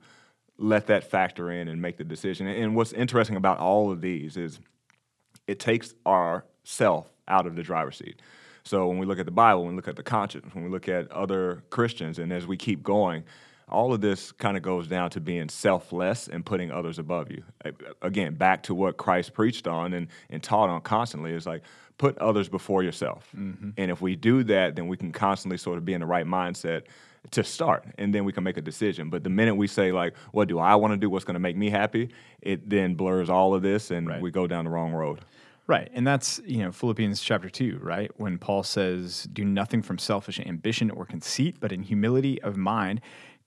let 0.59 0.89
that 0.89 1.05
factor 1.05 1.51
in 1.51 1.69
and 1.69 1.81
make 1.81 1.97
the 1.97 2.05
decision. 2.05 2.47
And 2.47 2.77
what's 2.77 2.93
interesting 2.93 3.37
about 3.37 3.59
all 3.59 3.91
of 3.91 4.01
these 4.03 4.37
is 4.37 4.61
it 5.51 5.59
takes 5.59 5.95
our 6.07 6.45
self 6.63 7.11
out 7.27 7.47
of 7.47 7.57
the 7.57 7.63
driver's 7.63 7.97
seat. 7.97 8.21
So 8.63 8.87
when 8.87 8.99
we 8.99 9.07
look 9.07 9.19
at 9.19 9.25
the 9.25 9.33
Bible, 9.33 9.65
when 9.65 9.73
we 9.73 9.77
look 9.77 9.89
at 9.89 9.97
the 9.97 10.03
conscience, 10.03 10.55
when 10.55 10.63
we 10.63 10.71
look 10.71 10.89
at 10.89 11.11
other 11.11 11.65
Christians, 11.71 12.19
and 12.19 12.33
as 12.33 12.47
we 12.47 12.57
keep 12.57 12.83
going, 12.83 13.25
all 13.69 13.93
of 13.93 14.01
this 14.01 14.33
kind 14.33 14.57
of 14.57 14.63
goes 14.63 14.87
down 14.87 15.11
to 15.11 15.21
being 15.21 15.49
selfless 15.49 16.29
and 16.29 16.45
putting 16.45 16.71
others 16.71 16.99
above 16.99 17.31
you. 17.31 17.43
Again, 18.03 18.35
back 18.35 18.63
to 18.65 18.75
what 18.75 18.97
Christ 18.97 19.33
preached 19.33 19.67
on 19.67 19.93
and, 19.93 20.09
and 20.29 20.43
taught 20.43 20.69
on 20.69 20.81
constantly 20.83 21.33
is 21.33 21.47
like 21.47 21.63
put 21.99 22.17
others 22.19 22.49
before 22.49 22.83
yourself. 22.83 23.29
Mm-hmm. 23.37 23.71
And 23.77 23.91
if 23.91 24.01
we 24.01 24.17
do 24.17 24.45
that, 24.45 24.77
then 24.77 24.89
we 24.89 24.97
can 24.97 25.13
constantly 25.13 25.57
sort 25.59 25.79
of 25.79 25.85
be 25.85 25.95
in 25.95 26.01
the 26.01 26.07
right 26.07 26.27
mindset 26.27 26.83
to 27.33 27.45
start 27.45 27.85
and 27.99 28.15
then 28.15 28.25
we 28.25 28.33
can 28.33 28.43
make 28.43 28.57
a 28.57 28.63
decision 28.63 29.11
but 29.11 29.23
the 29.23 29.29
minute 29.29 29.55
we 29.55 29.67
say 29.67 29.93
like 29.93 30.17
what 30.33 30.49
do 30.49 30.59
i 30.59 30.75
want 30.75 30.91
to 30.91 30.97
do 30.97 31.11
what's 31.11 31.25
going 31.25 31.35
to 31.35 31.41
make 31.41 31.55
me 31.55 31.69
happy 31.69 32.09
it 32.41 32.67
then 32.69 32.95
blurs 32.95 33.29
all 33.29 33.55
of 33.55 33.61
this 33.61 33.91
and 33.91 34.09
Right. 34.09 34.23
we 34.23 34.31
go 34.31 34.47
down 34.47 34.65
the 34.65 34.71
wrong 34.71 34.93
road 34.93 35.21
Right. 35.71 35.89
And 35.95 36.05
that's, 36.05 36.41
you 36.45 36.65
know, 36.65 36.73
Philippians 36.73 37.23
chapter 37.23 37.49
2, 37.49 37.79
right? 37.81 38.11
When 38.17 38.39
Paul 38.39 38.65
says, 38.65 39.29
Do 39.33 39.45
nothing 39.45 39.83
from 39.83 39.99
selfish 39.99 40.41
ambition 40.41 40.91
or 40.91 41.05
conceit, 41.05 41.59
but 41.61 41.71
in 41.71 41.85
humility 41.85 42.43
of 42.43 42.57
mind, 42.57 43.01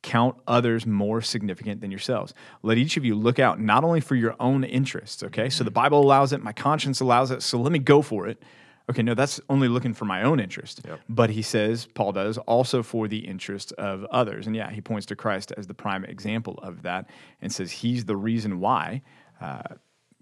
count 0.04 0.38
others 0.48 0.86
more 0.86 1.22
significant 1.22 1.82
than 1.82 1.92
yourselves. 1.92 2.34
Let 2.62 2.78
each 2.78 2.96
of 2.96 3.04
you 3.04 3.16
look 3.16 3.40
out 3.40 3.60
not 3.60 3.84
only 3.84 4.00
for 4.00 4.16
your 4.16 4.38
own 4.40 4.64
interests, 4.64 5.22
okay? 5.22 5.50
So 5.50 5.66
the 5.66 5.72
Bible 5.72 6.00
allows 6.00 6.32
it, 6.32 6.42
my 6.42 6.54
conscience 6.54 7.02
allows 7.02 7.30
it, 7.30 7.44
so 7.44 7.60
let 7.60 7.74
me 7.74 7.80
go 7.80 8.02
for 8.02 8.26
it. 8.26 8.42
Okay, 8.90 9.04
no, 9.04 9.16
that's 9.16 9.42
only 9.50 9.68
looking 9.68 9.94
for 9.94 10.06
my 10.06 10.24
own 10.24 10.40
interest. 10.40 10.80
Yep. 10.88 11.02
But 11.10 11.30
he 11.30 11.42
says, 11.42 11.88
Paul 11.94 12.14
does, 12.14 12.38
also 12.38 12.82
for 12.84 13.10
the 13.10 13.20
interest 13.20 13.74
of 13.74 14.06
others. 14.06 14.48
And 14.48 14.56
yeah, 14.56 14.72
he 14.72 14.80
points 14.80 15.08
to 15.08 15.18
Christ 15.18 15.52
as 15.58 15.68
the 15.68 15.74
prime 15.74 16.06
example 16.06 16.58
of 16.64 16.84
that 16.84 17.10
and 17.42 17.52
says 17.52 17.70
he's 17.70 18.06
the 18.06 18.16
reason 18.16 18.62
why. 18.62 19.02
Uh, 19.42 19.64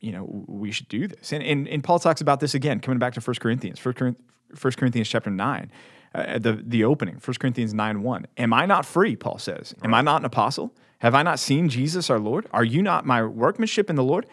you 0.02 0.12
know, 0.12 0.44
we 0.48 0.72
should 0.72 0.90
do 0.90 1.08
this. 1.08 1.32
And, 1.32 1.44
and, 1.44 1.68
and 1.68 1.84
Paul 1.84 2.00
talks 2.00 2.22
about 2.22 2.40
this 2.40 2.54
again, 2.54 2.80
coming 2.80 3.00
back 3.00 3.14
to 3.14 3.22
1 3.22 3.36
Corinthians, 3.40 3.84
1 3.84 3.94
Corinth- 3.94 4.18
1 4.60 4.74
Corinthians 4.74 5.08
chapter 5.08 5.30
9, 5.30 5.72
uh, 6.14 6.40
the, 6.40 6.54
the 6.54 6.84
opening, 6.84 7.22
1 7.24 7.36
Corinthians 7.40 7.74
9 7.74 8.02
1. 8.02 8.28
Am 8.38 8.54
I 8.54 8.66
not 8.66 8.86
free, 8.86 9.16
Paul 9.16 9.38
says? 9.38 9.74
Am 9.84 9.94
I 9.94 10.02
not 10.02 10.22
an 10.22 10.26
apostle? 10.26 10.74
Have 11.00 11.16
I 11.16 11.24
not 11.24 11.40
seen 11.40 11.70
Jesus 11.70 12.10
our 12.10 12.20
Lord? 12.20 12.48
Are 12.52 12.64
you 12.64 12.82
not 12.82 13.06
my 13.06 13.24
workmanship 13.24 13.90
in 13.90 13.96
the 13.96 14.04
Lord? 14.04 14.26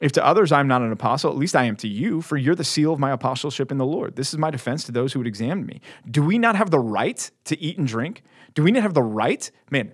If 0.00 0.10
to 0.12 0.26
others 0.26 0.50
I'm 0.50 0.66
not 0.66 0.82
an 0.82 0.90
apostle, 0.90 1.30
at 1.30 1.36
least 1.36 1.54
I 1.54 1.64
am 1.64 1.76
to 1.76 1.88
you, 1.88 2.22
for 2.22 2.36
you're 2.36 2.56
the 2.56 2.64
seal 2.64 2.92
of 2.92 2.98
my 2.98 3.12
apostleship 3.12 3.70
in 3.70 3.78
the 3.78 3.86
Lord. 3.86 4.16
This 4.16 4.32
is 4.32 4.38
my 4.38 4.50
defense 4.50 4.82
to 4.84 4.92
those 4.92 5.12
who 5.12 5.20
would 5.20 5.28
examine 5.28 5.64
me. 5.64 5.80
Do 6.10 6.24
we 6.24 6.38
not 6.38 6.56
have 6.56 6.70
the 6.70 6.80
right 6.80 7.30
to 7.44 7.60
eat 7.60 7.78
and 7.78 7.86
drink? 7.86 8.24
Do 8.54 8.64
we 8.64 8.72
not 8.72 8.82
have 8.82 8.94
the 8.94 9.02
right? 9.02 9.48
Man, 9.70 9.92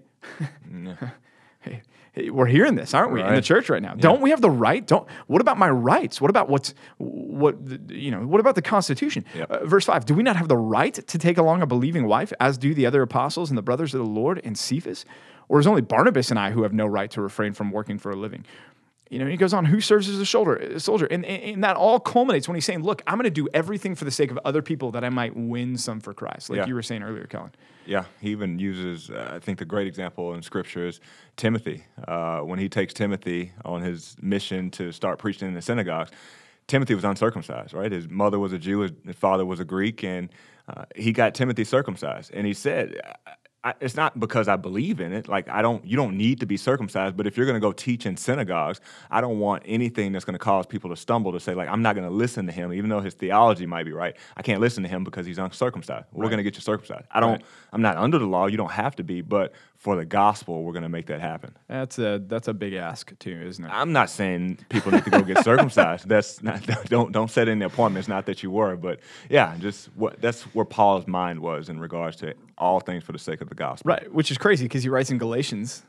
we're 2.30 2.46
hearing 2.46 2.74
this, 2.74 2.94
aren't 2.94 3.12
we, 3.12 3.22
in 3.22 3.34
the 3.34 3.42
church 3.42 3.68
right 3.68 3.82
now? 3.82 3.94
Don't 3.94 4.20
we 4.20 4.30
have 4.30 4.40
the 4.40 4.50
right? 4.50 4.86
Don't. 4.86 5.08
What 5.26 5.40
about 5.40 5.58
my 5.58 5.68
rights? 5.68 6.20
What 6.20 6.30
about 6.30 6.48
what's 6.48 6.74
what 6.98 7.56
you 7.90 8.10
know? 8.10 8.26
What 8.26 8.40
about 8.40 8.54
the 8.54 8.62
Constitution? 8.62 9.24
Yep. 9.34 9.50
Uh, 9.50 9.64
verse 9.66 9.84
five: 9.84 10.04
Do 10.04 10.14
we 10.14 10.22
not 10.22 10.36
have 10.36 10.48
the 10.48 10.56
right 10.56 10.94
to 10.94 11.18
take 11.18 11.38
along 11.38 11.62
a 11.62 11.66
believing 11.66 12.06
wife, 12.06 12.32
as 12.40 12.58
do 12.58 12.74
the 12.74 12.86
other 12.86 13.02
apostles 13.02 13.50
and 13.50 13.58
the 13.58 13.62
brothers 13.62 13.94
of 13.94 14.00
the 14.00 14.06
Lord 14.06 14.40
and 14.44 14.58
Cephas? 14.58 15.04
Or 15.50 15.58
is 15.58 15.66
only 15.66 15.80
Barnabas 15.80 16.30
and 16.30 16.38
I 16.38 16.50
who 16.50 16.62
have 16.62 16.74
no 16.74 16.86
right 16.86 17.10
to 17.12 17.22
refrain 17.22 17.54
from 17.54 17.70
working 17.70 17.98
for 17.98 18.10
a 18.10 18.16
living? 18.16 18.44
You 19.10 19.18
know, 19.18 19.26
he 19.26 19.36
goes 19.36 19.54
on, 19.54 19.64
who 19.64 19.80
serves 19.80 20.08
as 20.08 20.18
a 20.18 20.24
shoulder, 20.24 20.56
a 20.56 20.80
soldier? 20.80 21.06
And, 21.06 21.24
and, 21.24 21.64
that 21.64 21.76
all 21.76 21.98
culminates 21.98 22.46
when 22.46 22.54
he's 22.54 22.64
saying, 22.64 22.82
look, 22.82 23.02
I'm 23.06 23.14
going 23.16 23.24
to 23.24 23.30
do 23.30 23.48
everything 23.54 23.94
for 23.94 24.04
the 24.04 24.10
sake 24.10 24.30
of 24.30 24.38
other 24.44 24.60
people 24.60 24.90
that 24.92 25.02
I 25.04 25.08
might 25.08 25.34
win 25.34 25.78
some 25.78 26.00
for 26.00 26.12
Christ, 26.12 26.50
like 26.50 26.58
Yeah. 26.58 26.66
you 26.66 26.74
were 26.74 26.82
saying 26.82 27.02
earlier, 27.02 27.24
Kellen. 27.24 27.52
Yeah, 27.86 28.04
he 28.20 28.30
even 28.30 28.58
uses, 28.58 29.10
uh, 29.10 29.32
I 29.34 29.38
think, 29.38 29.58
the 29.58 29.64
great 29.64 29.86
example 29.86 30.34
in 30.34 30.42
Scripture 30.42 30.86
is 30.86 31.00
Timothy. 31.36 31.84
Uh, 32.06 32.40
when 32.40 32.58
he 32.58 32.68
takes 32.68 32.92
Timothy 32.92 33.52
on 33.64 33.80
his 33.80 34.14
mission 34.20 34.70
to 34.72 34.92
start 34.92 35.18
preaching 35.18 35.48
in 35.48 35.54
the 35.54 35.62
synagogues, 35.62 36.10
Timothy 36.66 36.94
was 36.94 37.04
uncircumcised, 37.04 37.72
right? 37.72 37.90
His 37.90 38.10
mother 38.10 38.38
was 38.38 38.52
a 38.52 38.58
Jew, 38.58 38.80
his 38.80 38.92
his 39.06 39.16
father 39.16 39.46
was 39.46 39.58
a 39.58 39.64
Greek, 39.64 40.04
and 40.04 40.28
uh, 40.68 40.84
he 40.94 41.12
got 41.12 41.34
Timothy 41.34 41.64
circumcised. 41.64 42.30
And 42.34 42.46
he 42.46 42.52
said, 42.52 43.00
I, 43.64 43.74
"It's 43.80 43.96
not 43.96 44.18
because 44.18 44.48
I 44.48 44.56
believe 44.56 45.00
in 45.00 45.12
it. 45.12 45.28
Like 45.28 45.48
I 45.48 45.62
don't, 45.62 45.84
you 45.84 45.96
don't 45.96 46.16
need 46.16 46.40
to 46.40 46.46
be 46.46 46.56
circumcised. 46.56 47.16
But 47.16 47.26
if 47.26 47.36
you're 47.36 47.46
going 47.46 47.60
to 47.60 47.60
go 47.60 47.72
teach 47.72 48.06
in 48.06 48.16
synagogues, 48.16 48.80
I 49.10 49.20
don't 49.20 49.38
want 49.38 49.62
anything 49.66 50.12
that's 50.12 50.24
going 50.24 50.38
to 50.38 50.38
cause 50.38 50.66
people 50.66 50.90
to 50.90 50.96
stumble 50.96 51.32
to 51.32 51.40
say 51.40 51.54
like 51.54 51.68
I'm 51.68 51.82
not 51.82 51.94
going 51.94 52.08
to 52.08 52.14
listen 52.14 52.46
to 52.46 52.52
him, 52.52 52.72
even 52.72 52.90
though 52.90 53.00
his 53.00 53.14
theology 53.14 53.66
might 53.66 53.84
be 53.84 53.92
right. 53.92 54.16
I 54.36 54.42
can't 54.42 54.60
listen 54.60 54.82
to 54.84 54.88
him 54.88 55.04
because 55.04 55.26
he's 55.26 55.38
uncircumcised. 55.38 56.06
We're 56.12 56.26
going 56.26 56.38
to 56.38 56.42
get 56.44 56.54
you 56.54 56.62
circumcised. 56.62 57.06
I 57.10 57.20
don't. 57.20 57.32
Right. 57.32 57.44
I'm 57.72 57.82
not 57.82 57.96
under 57.96 58.18
the 58.18 58.26
law. 58.26 58.46
You 58.46 58.56
don't 58.56 58.72
have 58.72 58.96
to 58.96 59.02
be, 59.02 59.20
but 59.20 59.52
for 59.78 59.94
the 59.94 60.04
gospel, 60.04 60.64
we're 60.64 60.72
going 60.72 60.82
to 60.82 60.88
make 60.88 61.06
that 61.06 61.20
happen. 61.20 61.56
That's 61.68 61.98
a, 62.00 62.20
that's 62.26 62.48
a 62.48 62.52
big 62.52 62.74
ask, 62.74 63.16
too, 63.20 63.40
isn't 63.46 63.64
it? 63.64 63.68
I'm 63.72 63.92
not 63.92 64.10
saying 64.10 64.58
people 64.68 64.90
need 64.90 65.04
to 65.04 65.10
go 65.10 65.22
get 65.22 65.44
circumcised. 65.44 66.08
That's 66.08 66.42
not, 66.42 66.66
don't 66.86 67.12
don't 67.12 67.30
set 67.30 67.48
any 67.48 67.64
appointments. 67.64 68.08
Not 68.08 68.26
that 68.26 68.42
you 68.42 68.50
were, 68.50 68.76
but 68.76 69.00
yeah, 69.28 69.56
just 69.58 69.88
what 69.94 70.20
that's 70.20 70.42
where 70.54 70.64
Paul's 70.64 71.06
mind 71.06 71.40
was 71.40 71.68
in 71.68 71.78
regards 71.78 72.16
to 72.16 72.34
all 72.56 72.80
things 72.80 73.04
for 73.04 73.12
the 73.12 73.18
sake 73.18 73.40
of 73.40 73.47
the 73.48 73.54
gospel. 73.54 73.88
Right, 73.90 74.12
which 74.12 74.30
is 74.30 74.38
crazy 74.38 74.64
because 74.64 74.82
he 74.82 74.88
writes 74.88 75.10
in 75.10 75.18
Galatians, 75.18 75.82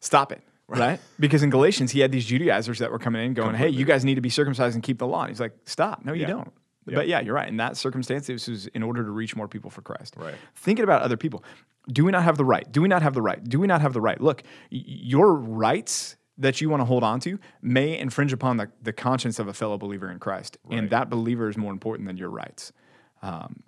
stop 0.00 0.32
it, 0.32 0.42
right? 0.68 1.00
Because 1.20 1.42
in 1.42 1.50
Galatians, 1.50 1.92
he 1.92 2.00
had 2.00 2.12
these 2.12 2.24
Judaizers 2.26 2.78
that 2.80 2.90
were 2.90 2.98
coming 2.98 3.24
in 3.24 3.34
going, 3.34 3.54
hey, 3.54 3.68
you 3.68 3.84
guys 3.84 4.04
need 4.04 4.16
to 4.16 4.20
be 4.20 4.30
circumcised 4.30 4.74
and 4.74 4.82
keep 4.82 4.98
the 4.98 5.06
law. 5.06 5.22
And 5.22 5.30
he's 5.30 5.40
like, 5.40 5.52
stop. 5.66 6.04
No, 6.04 6.12
you 6.12 6.22
Yeah. 6.22 6.26
don't. 6.28 6.52
Yeah. 6.86 6.94
But 6.96 7.06
yeah, 7.08 7.20
you're 7.20 7.34
right. 7.34 7.48
In 7.48 7.58
that 7.58 7.76
circumstance, 7.76 8.26
this 8.26 8.48
was 8.48 8.66
in 8.68 8.82
order 8.82 9.04
to 9.04 9.10
reach 9.12 9.36
more 9.36 9.46
people 9.46 9.70
for 9.70 9.82
Christ. 9.82 10.14
Right. 10.16 10.34
Thinking 10.56 10.82
about 10.82 11.02
other 11.02 11.16
people. 11.16 11.44
Do 11.88 12.04
we 12.04 12.10
not 12.10 12.24
have 12.24 12.36
the 12.36 12.44
right? 12.44 12.70
Do 12.72 12.82
we 12.82 12.88
not 12.88 13.02
have 13.02 13.14
the 13.14 13.22
right? 13.22 13.42
Do 13.42 13.60
we 13.60 13.66
not 13.68 13.80
have 13.80 13.92
the 13.92 14.00
right? 14.00 14.20
Look, 14.20 14.42
your 14.70 15.32
rights 15.34 16.16
that 16.38 16.60
you 16.60 16.68
want 16.70 16.80
to 16.80 16.84
hold 16.84 17.04
on 17.04 17.20
to 17.20 17.38
may 17.60 17.96
infringe 17.98 18.32
upon 18.32 18.56
the, 18.56 18.68
the 18.82 18.92
conscience 18.92 19.38
of 19.38 19.46
a 19.46 19.52
fellow 19.52 19.78
believer 19.78 20.10
in 20.10 20.18
Christ. 20.18 20.58
And 20.70 20.90
that 20.90 21.08
believer 21.10 21.48
is 21.48 21.56
more 21.56 21.70
important 21.72 22.08
than 22.08 22.16
your 22.16 22.30
rights. 22.30 22.72
Um, 23.20 23.62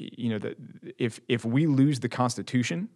you 0.00 0.30
know, 0.30 0.38
that 0.38 0.56
if 0.98 1.20
if 1.28 1.44
we 1.44 1.66
lose 1.66 2.00
the 2.00 2.08
Constitution, 2.08 2.88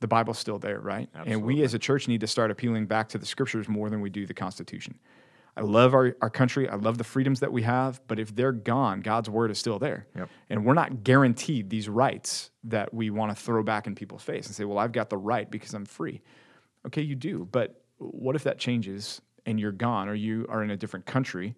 the 0.00 0.08
Bible's 0.08 0.38
still 0.38 0.58
there, 0.58 0.80
right? 0.80 1.08
Absolutely. 1.14 1.32
And 1.32 1.42
we 1.42 1.62
as 1.62 1.74
a 1.74 1.78
church 1.78 2.08
need 2.08 2.20
to 2.20 2.26
start 2.26 2.50
appealing 2.50 2.86
back 2.86 3.08
to 3.10 3.18
the 3.18 3.26
scriptures 3.26 3.68
more 3.68 3.90
than 3.90 4.00
we 4.00 4.10
do 4.10 4.26
the 4.26 4.34
Constitution. 4.34 4.98
I 5.58 5.62
love 5.62 5.94
our, 5.94 6.14
our 6.20 6.28
country. 6.28 6.68
I 6.68 6.74
love 6.74 6.98
the 6.98 7.04
freedoms 7.04 7.40
that 7.40 7.50
we 7.50 7.62
have, 7.62 8.00
but 8.08 8.18
if 8.18 8.34
they're 8.34 8.52
gone, 8.52 9.00
God's 9.00 9.30
word 9.30 9.50
is 9.50 9.58
still 9.58 9.78
there. 9.78 10.06
Yep. 10.14 10.28
And 10.50 10.66
we're 10.66 10.74
not 10.74 11.02
guaranteed 11.02 11.70
these 11.70 11.88
rights 11.88 12.50
that 12.64 12.92
we 12.92 13.08
want 13.08 13.34
to 13.34 13.42
throw 13.42 13.62
back 13.62 13.86
in 13.86 13.94
people's 13.94 14.22
face 14.22 14.46
and 14.46 14.54
say, 14.54 14.64
well, 14.64 14.76
I've 14.76 14.92
got 14.92 15.08
the 15.08 15.16
right 15.16 15.50
because 15.50 15.72
I'm 15.72 15.86
free. 15.86 16.20
Okay, 16.86 17.00
you 17.00 17.14
do. 17.14 17.48
But 17.50 17.82
what 17.96 18.36
if 18.36 18.44
that 18.44 18.58
changes 18.58 19.22
and 19.46 19.58
you're 19.58 19.72
gone 19.72 20.10
or 20.10 20.14
you 20.14 20.44
are 20.50 20.62
in 20.62 20.70
a 20.70 20.76
different 20.76 21.06
country? 21.06 21.56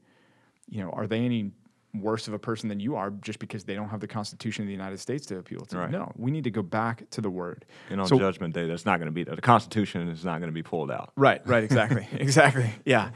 You 0.69 0.85
know, 0.85 0.91
are 0.91 1.09
they 1.09 1.19
any 1.19 1.51
worse 1.95 2.29
of 2.29 2.35
a 2.35 2.39
person 2.39 2.69
than 2.69 2.81
you 2.81 2.97
are 2.97 3.11
just 3.11 3.39
because 3.39 3.65
they 3.65 3.75
don't 3.75 3.89
have 3.89 4.01
the 4.01 4.07
Constitution 4.07 4.63
of 4.63 4.67
the 4.67 4.73
United 4.73 4.99
States 5.01 5.27
to 5.27 5.39
appeal 5.39 5.61
to? 5.61 5.79
Right. 5.79 5.91
No, 5.91 6.13
we 6.17 6.31
need 6.31 6.45
to 6.45 6.51
go 6.51 6.63
back 6.63 7.09
to 7.11 7.21
the 7.21 7.31
word. 7.31 7.65
And 7.91 8.01
on 8.01 8.07
So- 8.07 8.19
Judgment 8.19 8.55
Day, 8.55 8.67
that's 8.67 8.85
not 8.87 8.99
going 8.99 9.07
to 9.07 9.13
be 9.13 9.25
there. 9.25 9.35
The 9.35 9.43
Constitution 9.43 10.09
is 10.09 10.25
not 10.25 10.39
going 10.41 10.49
to 10.51 10.55
be 10.55 10.63
pulled 10.63 10.91
out. 10.91 11.13
Right, 11.17 11.41
right, 11.47 11.65
exactly, 11.65 12.07
exactly. 12.13 12.71
Yeah. 12.85 13.11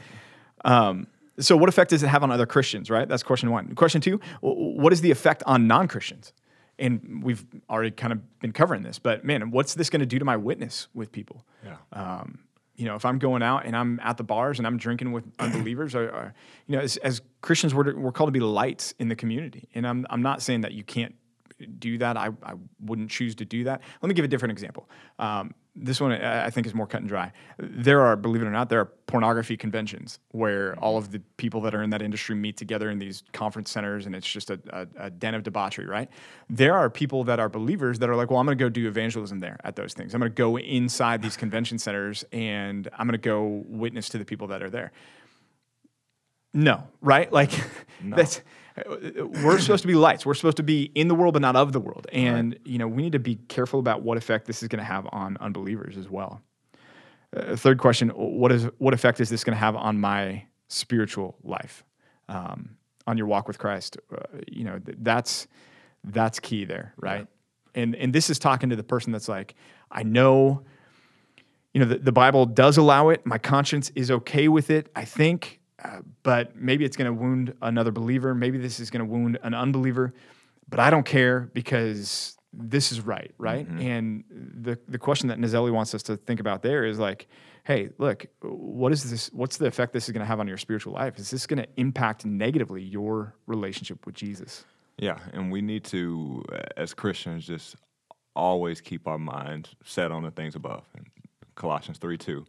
Um, 0.65 1.07
so, 1.39 1.57
what 1.57 1.67
effect 1.69 1.89
does 1.89 2.03
it 2.03 2.07
have 2.07 2.23
on 2.23 2.31
other 2.31 2.45
Christians? 2.45 2.89
Right. 2.89 3.07
That's 3.07 3.23
question 3.23 3.49
one. 3.51 3.73
Question 3.75 4.01
two: 4.01 4.19
What 4.41 4.93
is 4.93 5.01
the 5.01 5.11
effect 5.11 5.43
on 5.45 5.67
non-Christians? 5.67 6.33
And 6.79 7.21
we've 7.23 7.45
already 7.69 7.91
kind 7.91 8.11
of 8.11 8.39
been 8.39 8.51
covering 8.51 8.81
this, 8.81 8.97
but 8.97 9.23
man, 9.23 9.51
what's 9.51 9.75
this 9.75 9.91
going 9.91 9.99
to 9.99 10.05
do 10.07 10.17
to 10.17 10.25
my 10.25 10.37
witness 10.37 10.87
with 10.95 11.11
people? 11.11 11.45
Yeah. 11.63 11.75
Um, 11.91 12.39
you 12.75 12.85
know, 12.85 12.95
if 12.95 13.05
I'm 13.05 13.19
going 13.19 13.43
out 13.43 13.65
and 13.65 13.75
I'm 13.75 13.99
at 14.01 14.17
the 14.17 14.23
bars 14.23 14.57
and 14.57 14.65
I'm 14.65 14.77
drinking 14.77 15.11
with 15.11 15.25
unbelievers, 15.39 15.95
or, 15.95 16.09
or 16.09 16.33
you 16.67 16.75
know, 16.75 16.81
as, 16.81 16.97
as 16.97 17.21
Christians, 17.41 17.73
we're, 17.73 17.95
we're 17.95 18.11
called 18.11 18.29
to 18.29 18.31
be 18.31 18.39
lights 18.39 18.93
in 18.99 19.09
the 19.09 19.15
community. 19.15 19.69
And 19.75 19.87
I'm, 19.87 20.05
I'm 20.09 20.21
not 20.21 20.41
saying 20.41 20.61
that 20.61 20.73
you 20.73 20.83
can't 20.83 21.15
do 21.79 21.97
that. 21.99 22.17
I, 22.17 22.29
I 22.43 22.53
wouldn't 22.79 23.09
choose 23.09 23.35
to 23.35 23.45
do 23.45 23.65
that. 23.65 23.81
Let 24.01 24.09
me 24.09 24.15
give 24.15 24.25
a 24.25 24.27
different 24.27 24.51
example. 24.51 24.89
Um, 25.19 25.53
this 25.75 25.99
one 25.99 26.11
I 26.11 26.51
think 26.51 26.67
is 26.67 26.75
more 26.75 26.85
cut 26.85 27.01
and 27.01 27.09
dry. 27.09 27.31
There 27.57 28.01
are, 28.01 28.15
believe 28.15 28.43
it 28.43 28.45
or 28.45 28.51
not, 28.51 28.69
there 28.69 28.79
are 28.79 28.85
pornography 28.85 29.57
conventions 29.57 30.19
where 30.29 30.77
all 30.77 30.97
of 30.97 31.11
the 31.11 31.19
people 31.37 31.61
that 31.61 31.73
are 31.73 31.81
in 31.81 31.89
that 31.89 32.01
industry 32.01 32.35
meet 32.35 32.57
together 32.57 32.91
in 32.91 32.99
these 32.99 33.23
conference 33.33 33.71
centers, 33.71 34.05
and 34.05 34.15
it's 34.15 34.29
just 34.29 34.51
a, 34.51 34.59
a, 34.69 35.05
a 35.05 35.09
den 35.09 35.33
of 35.33 35.41
debauchery, 35.41 35.87
right? 35.87 36.09
There 36.47 36.75
are 36.75 36.91
people 36.91 37.23
that 37.23 37.39
are 37.39 37.49
believers 37.49 37.97
that 37.99 38.09
are 38.09 38.15
like, 38.15 38.29
well, 38.29 38.39
I'm 38.39 38.45
going 38.45 38.57
to 38.57 38.63
go 38.63 38.69
do 38.69 38.87
evangelism 38.87 39.39
there 39.39 39.57
at 39.63 39.75
those 39.75 39.93
things. 39.93 40.13
I'm 40.13 40.19
going 40.19 40.31
to 40.31 40.35
go 40.35 40.57
inside 40.57 41.23
these 41.23 41.37
convention 41.37 41.79
centers 41.79 42.23
and 42.31 42.87
I'm 42.97 43.07
going 43.07 43.13
to 43.13 43.17
go 43.17 43.63
witness 43.65 44.09
to 44.09 44.19
the 44.19 44.25
people 44.25 44.47
that 44.47 44.61
are 44.61 44.69
there. 44.69 44.91
No, 46.53 46.83
right? 47.01 47.31
Like 47.33 47.51
that's 48.03 48.41
we're 48.87 49.59
supposed 49.59 49.83
to 49.83 49.87
be 49.87 49.95
lights. 49.95 50.25
We're 50.25 50.33
supposed 50.33 50.57
to 50.57 50.63
be 50.63 50.83
in 50.95 51.07
the 51.07 51.15
world 51.15 51.33
but 51.33 51.41
not 51.41 51.55
of 51.55 51.73
the 51.73 51.79
world. 51.79 52.07
And 52.11 52.57
you 52.65 52.77
know, 52.77 52.87
we 52.87 53.01
need 53.01 53.11
to 53.13 53.19
be 53.19 53.35
careful 53.47 53.79
about 53.79 54.01
what 54.01 54.17
effect 54.17 54.47
this 54.47 54.63
is 54.63 54.69
going 54.69 54.79
to 54.79 54.85
have 54.85 55.07
on 55.11 55.37
unbelievers 55.39 55.97
as 55.97 56.09
well. 56.09 56.41
Uh, 57.35 57.55
third 57.55 57.79
question, 57.79 58.09
what 58.09 58.51
is 58.51 58.67
what 58.77 58.93
effect 58.93 59.19
is 59.19 59.29
this 59.29 59.43
going 59.43 59.55
to 59.55 59.59
have 59.59 59.75
on 59.75 59.99
my 59.99 60.45
spiritual 60.67 61.35
life? 61.43 61.83
Um, 62.29 62.77
on 63.05 63.17
your 63.17 63.27
walk 63.27 63.47
with 63.47 63.59
Christ? 63.59 63.97
Uh, 64.11 64.21
you 64.47 64.63
know, 64.63 64.79
th- 64.79 64.97
that's 65.01 65.47
that's 66.03 66.39
key 66.39 66.65
there, 66.65 66.93
right? 66.97 67.27
And 67.75 67.95
and 67.95 68.13
this 68.13 68.29
is 68.29 68.39
talking 68.39 68.69
to 68.69 68.75
the 68.75 68.83
person 68.83 69.11
that's 69.11 69.27
like, 69.27 69.55
I 69.91 70.03
know 70.03 70.63
you 71.73 71.79
know, 71.79 71.87
the, 71.87 71.97
the 71.97 72.11
Bible 72.11 72.45
does 72.45 72.77
allow 72.77 73.09
it. 73.09 73.25
My 73.25 73.37
conscience 73.37 73.91
is 73.95 74.11
okay 74.11 74.47
with 74.47 74.69
it, 74.69 74.89
I 74.95 75.05
think, 75.05 75.59
uh, 75.83 75.99
but 76.23 76.55
maybe 76.55 76.83
it's 76.85 76.97
going 76.97 77.07
to 77.07 77.13
wound 77.13 77.53
another 77.61 77.91
believer. 77.91 78.35
Maybe 78.35 78.57
this 78.57 78.79
is 78.79 78.89
going 78.89 79.05
to 79.05 79.11
wound 79.11 79.39
an 79.43 79.53
unbeliever, 79.53 80.13
but 80.67 80.79
I 80.79 80.89
don't 80.89 81.05
care 81.05 81.49
because 81.53 82.37
this 82.51 82.91
is 82.91 83.01
right, 83.01 83.31
right? 83.37 83.67
And 83.67 84.23
the 84.29 84.77
the 84.87 84.99
question 84.99 85.29
that 85.29 85.39
Naselli 85.39 85.71
wants 85.71 85.95
us 85.95 86.03
to 86.03 86.17
think 86.17 86.39
about 86.39 86.61
there 86.61 86.85
is 86.85 86.99
like, 86.99 87.27
hey, 87.63 87.89
look, 87.97 88.27
what 88.41 88.91
is 88.91 89.09
this? 89.09 89.29
What's 89.33 89.57
the 89.57 89.65
effect 89.65 89.93
this 89.93 90.07
is 90.07 90.11
going 90.11 90.21
to 90.21 90.27
have 90.27 90.39
on 90.39 90.47
your 90.47 90.57
spiritual 90.57 90.93
life? 90.93 91.17
Is 91.17 91.31
this 91.31 91.47
going 91.47 91.63
to 91.63 91.67
impact 91.77 92.25
negatively 92.25 92.83
your 92.83 93.35
relationship 93.47 94.05
with 94.05 94.15
Jesus? 94.15 94.65
Yeah, 94.99 95.17
and 95.33 95.51
we 95.51 95.61
need 95.61 95.83
to, 95.85 96.43
as 96.77 96.93
Christians, 96.93 97.47
just 97.47 97.75
always 98.35 98.81
keep 98.81 99.07
our 99.07 99.17
minds 99.17 99.75
set 99.83 100.11
on 100.11 100.21
the 100.21 100.31
things 100.31 100.55
above. 100.55 100.83
Colossians 101.55 101.97
three 101.97 102.17
two, 102.17 102.45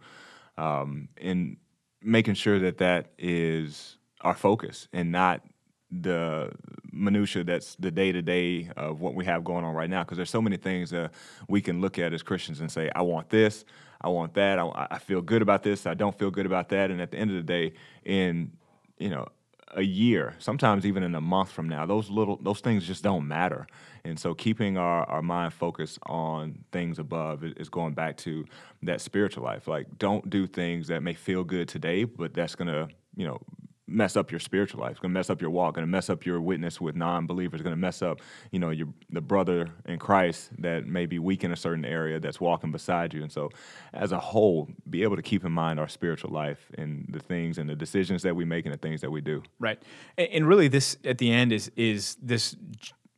um, 0.59 1.09
in 1.17 1.57
making 2.05 2.35
sure 2.35 2.59
that 2.61 2.79
that 2.79 3.13
is 3.19 3.97
our 4.21 4.35
focus 4.35 4.89
and 4.93 5.11
not 5.11 5.43
the 5.91 6.51
minutia 6.93 7.45
that's 7.45 7.77
the 7.77 7.91
day 7.91 8.13
to 8.13 8.23
day 8.23 8.71
of 8.77 9.01
what 9.01 9.15
we 9.15 9.25
have 9.25 9.45
going 9.45 9.65
on 9.65 9.75
right 9.75 9.91
now. 9.91 10.03
Because 10.03 10.17
there's 10.17 10.31
so 10.31 10.43
many 10.43 10.57
things 10.57 10.91
that 10.91 11.13
we 11.49 11.61
can 11.61 11.81
look 11.81 11.99
at 11.99 12.13
as 12.13 12.23
Christians 12.23 12.61
and 12.61 12.71
say, 12.71 12.91
I 12.95 13.03
want 13.03 13.31
this, 13.31 13.65
I 14.01 14.09
want 14.09 14.35
that, 14.35 14.59
I, 14.59 14.87
I 14.91 14.99
feel 14.99 15.23
good 15.23 15.43
about 15.43 15.63
this, 15.63 15.87
I 15.87 15.95
don't 15.95 16.17
feel 16.19 16.31
good 16.31 16.47
about 16.47 16.69
that, 16.71 16.91
and 16.91 17.01
at 17.01 17.11
the 17.11 17.19
end 17.19 17.31
of 17.31 17.37
the 17.37 17.43
day, 17.43 17.75
in 18.05 18.53
you 18.99 19.11
know 19.11 19.27
a 19.75 19.83
year, 19.83 20.35
sometimes 20.39 20.87
even 20.87 21.03
in 21.03 21.15
a 21.15 21.21
month 21.21 21.51
from 21.51 21.69
now, 21.69 21.87
those 21.87 22.11
little 22.11 22.39
those 22.43 22.61
things 22.61 22.87
just 22.87 23.03
don't 23.03 23.27
matter. 23.27 23.67
And 24.05 24.19
so 24.19 24.35
keeping 24.35 24.77
our, 24.77 25.05
our 25.05 25.23
mind 25.23 25.55
focused 25.55 25.99
on 26.05 26.65
things 26.73 26.99
above 26.99 27.43
is, 27.43 27.69
going 27.69 27.95
back 27.95 28.17
to 28.19 28.45
that 28.83 29.01
spiritual 29.01 29.45
life. 29.45 29.67
Like 29.67 29.99
don't 29.99 30.29
do 30.29 30.47
things 30.47 30.89
that 30.89 31.03
may 31.03 31.15
feel 31.15 31.43
good 31.45 31.69
today, 31.69 32.05
but 32.05 32.35
that's 32.35 32.55
gonna, 32.55 32.89
you 33.17 33.27
know, 33.27 33.41
mess 33.95 34.17
up 34.17 34.31
your 34.31 34.41
spiritual 34.41 34.81
life. 34.81 34.93
It's 34.93 35.01
gonna 35.01 35.15
mess 35.15 35.31
up 35.31 35.41
your 35.41 35.51
walk, 35.51 35.77
gonna 35.77 35.87
mess 35.87 36.11
up 36.11 36.27
your 36.27 36.41
witness 36.41 36.81
with 36.81 36.97
non 36.97 37.27
believers, 37.27 37.63
gonna 37.63 37.77
mess 37.77 38.03
up, 38.03 38.21
you 38.51 38.59
know, 38.59 38.71
your 38.71 38.89
the 39.11 39.21
brother 39.21 39.71
in 39.87 39.99
Christ 39.99 40.51
that 40.59 40.87
may 40.87 41.07
be 41.07 41.19
weak 41.19 41.45
in 41.45 41.53
a 41.53 41.57
certain 41.57 41.85
area 41.85 42.19
that's 42.19 42.41
walking 42.41 42.73
beside 42.73 43.15
you. 43.15 43.23
And 43.23 43.31
so 43.31 43.51
as 43.93 44.13
a 44.13 44.19
whole, 44.19 44.69
be 44.91 45.03
able 45.03 45.17
to 45.17 45.23
keep 45.23 45.45
in 45.45 45.53
mind 45.53 45.79
our 45.79 45.89
spiritual 45.89 46.31
life 46.31 46.71
and 46.77 47.07
the 47.09 47.21
things 47.21 47.59
and 47.59 47.69
the 47.69 47.77
decisions 47.77 48.23
that 48.23 48.35
we 48.35 48.45
make 48.45 48.67
and 48.67 48.75
the 48.75 48.79
things 48.79 49.01
that 49.01 49.11
we 49.11 49.21
do. 49.21 49.43
Right. 49.59 49.81
And, 50.19 50.47
really, 50.47 50.69
this 50.69 50.97
at 51.05 51.19
the 51.19 51.31
end 51.31 51.53
is 51.53 51.71
is 51.77 52.17
this 52.21 52.57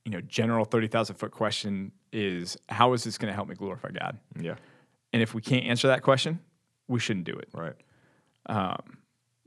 you 0.05 0.13
know 0.13 0.21
general 0.21 0.65
thirty 0.65 0.87
thousand 0.87 1.17
foot 1.17 1.33
question 1.33 1.93
is 2.13 2.57
how 2.69 2.93
is 2.93 3.05
this 3.05 3.19
going 3.19 3.31
to 3.31 3.35
help 3.35 3.49
me 3.49 3.55
glorify 3.55 3.91
God? 3.91 4.19
Yeah. 4.41 4.55
And 5.13 5.23
if 5.23 5.35
we 5.35 5.43
can't 5.43 5.65
answer 5.65 5.89
that 5.89 6.03
question, 6.03 6.41
we 6.89 7.01
shouldn't 7.01 7.27
do 7.27 7.33
it. 7.33 7.49
Right. 7.53 7.75
Um, 8.47 8.99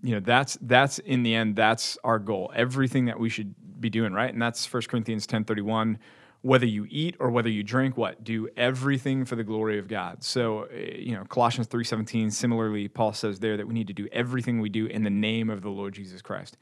You 0.01 0.15
know, 0.15 0.19
that's 0.21 0.57
that's 0.61 0.99
in 0.99 1.23
the 1.23 1.35
end, 1.35 1.55
that's 1.55 1.97
our 2.03 2.19
goal. 2.19 2.51
Everything 2.55 3.05
that 3.05 3.19
we 3.19 3.29
should 3.29 3.53
be 3.81 3.89
doing, 3.89 4.13
right? 4.13 4.31
And 4.31 4.41
that's 4.41 4.71
1 4.71 4.83
Corinthians 4.83 5.27
ten 5.27 5.43
thirty 5.43 5.61
one. 5.61 5.99
Whether 6.41 6.65
you 6.67 6.87
eat 6.89 7.17
or 7.19 7.29
whether 7.31 7.49
you 7.49 7.63
drink, 7.63 7.97
what 7.97 8.23
do 8.23 8.47
everything 8.55 9.25
for 9.25 9.35
the 9.35 9.43
glory 9.43 9.77
of 9.77 9.89
God. 9.89 10.23
So, 10.23 10.67
uh, 10.71 10.75
you 10.75 11.13
know, 11.13 11.25
Colossians 11.25 11.67
three 11.67 11.83
seventeen. 11.83 12.31
Similarly, 12.31 12.87
Paul 12.87 13.11
says 13.13 13.39
there 13.39 13.57
that 13.57 13.67
we 13.67 13.73
need 13.73 13.87
to 13.87 13.93
do 13.93 14.07
everything 14.13 14.61
we 14.61 14.69
do 14.69 14.85
in 14.85 15.03
the 15.03 15.09
name 15.09 15.49
of 15.49 15.61
the 15.61 15.69
Lord 15.69 15.93
Jesus 15.93 16.21
Christ. 16.21 16.57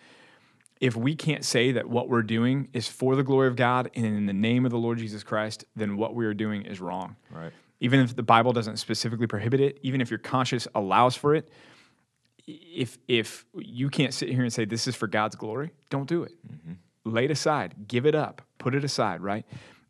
if 0.80 0.95
we 0.95 1.15
can't 1.15 1.43
say 1.43 1.71
that 1.71 1.89
what 1.89 2.08
we're 2.10 2.21
doing 2.23 2.69
is 2.73 2.88
for 2.88 3.15
the 3.15 3.23
glory 3.23 3.47
of 3.47 3.56
God 3.56 3.89
and 3.95 4.06
in 4.06 4.26
the 4.28 4.34
name 4.34 4.65
of 4.65 4.71
the 4.71 4.78
Lord 4.78 4.97
Jesus 5.00 5.23
Christ, 5.23 5.65
then 5.76 5.97
what 5.97 6.13
we 6.15 6.26
are 6.26 6.34
doing 6.36 6.63
is 6.63 6.80
wrong. 6.80 7.15
Right. 7.32 7.52
Even 7.80 8.00
if 8.00 8.15
the 8.15 8.23
Bible 8.23 8.54
doesn't 8.54 8.78
specifically 8.78 9.28
prohibit 9.28 9.60
it, 9.60 9.80
even 9.82 10.02
if 10.02 10.10
your 10.12 10.19
conscience 10.19 10.67
allows 10.76 11.15
for 11.15 11.34
it, 11.36 11.50
if 12.47 12.97
if 13.07 13.45
you 13.55 13.89
can't 13.89 14.13
sit 14.13 14.29
here 14.29 14.41
and 14.41 14.51
say 14.51 14.65
this 14.65 14.88
is 14.88 14.95
for 14.95 15.07
God's 15.07 15.36
glory, 15.36 15.71
don't 15.89 16.07
do 16.07 16.23
it. 16.23 16.33
Lay 17.03 17.25
it 17.25 17.31
aside, 17.31 17.75
give 17.88 18.05
it 18.05 18.15
up, 18.15 18.41
put 18.57 18.73
it 18.73 18.83
aside, 18.83 19.21
right? 19.21 19.45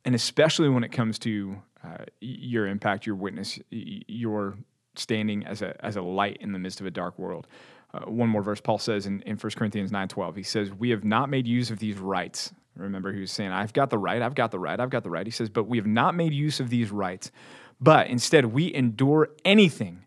And 0.05 0.15
especially 0.15 0.69
when 0.69 0.83
it 0.83 0.91
comes 0.91 1.19
to 1.19 1.61
uh, 1.83 2.05
your 2.19 2.67
impact, 2.67 3.05
your 3.05 3.15
witness, 3.15 3.59
your 3.69 4.57
standing 4.95 5.45
as 5.45 5.61
a 5.61 5.75
as 5.85 5.95
a 5.95 6.01
light 6.01 6.37
in 6.41 6.51
the 6.51 6.59
midst 6.59 6.79
of 6.79 6.85
a 6.85 6.91
dark 6.91 7.17
world. 7.19 7.47
Uh, 7.93 8.01
one 8.01 8.27
more 8.27 8.41
verse, 8.41 8.59
Paul 8.59 8.79
says 8.79 9.05
in, 9.05 9.21
in 9.21 9.37
1 9.37 9.51
Corinthians 9.55 9.91
nine 9.91 10.07
twelve, 10.07 10.35
he 10.35 10.43
says, 10.43 10.71
"We 10.73 10.89
have 10.89 11.03
not 11.03 11.29
made 11.29 11.47
use 11.47 11.69
of 11.71 11.79
these 11.79 11.97
rights." 11.97 12.53
Remember, 12.75 13.13
he 13.13 13.21
was 13.21 13.31
saying, 13.31 13.51
"I've 13.51 13.73
got 13.73 13.89
the 13.89 13.97
right, 13.97 14.21
I've 14.21 14.35
got 14.35 14.51
the 14.51 14.59
right, 14.59 14.79
I've 14.79 14.89
got 14.89 15.03
the 15.03 15.09
right." 15.09 15.25
He 15.25 15.31
says, 15.31 15.49
"But 15.49 15.65
we 15.65 15.77
have 15.77 15.87
not 15.87 16.15
made 16.15 16.33
use 16.33 16.59
of 16.59 16.69
these 16.69 16.91
rights, 16.91 17.31
but 17.79 18.07
instead 18.07 18.45
we 18.45 18.73
endure 18.73 19.29
anything." 19.45 20.03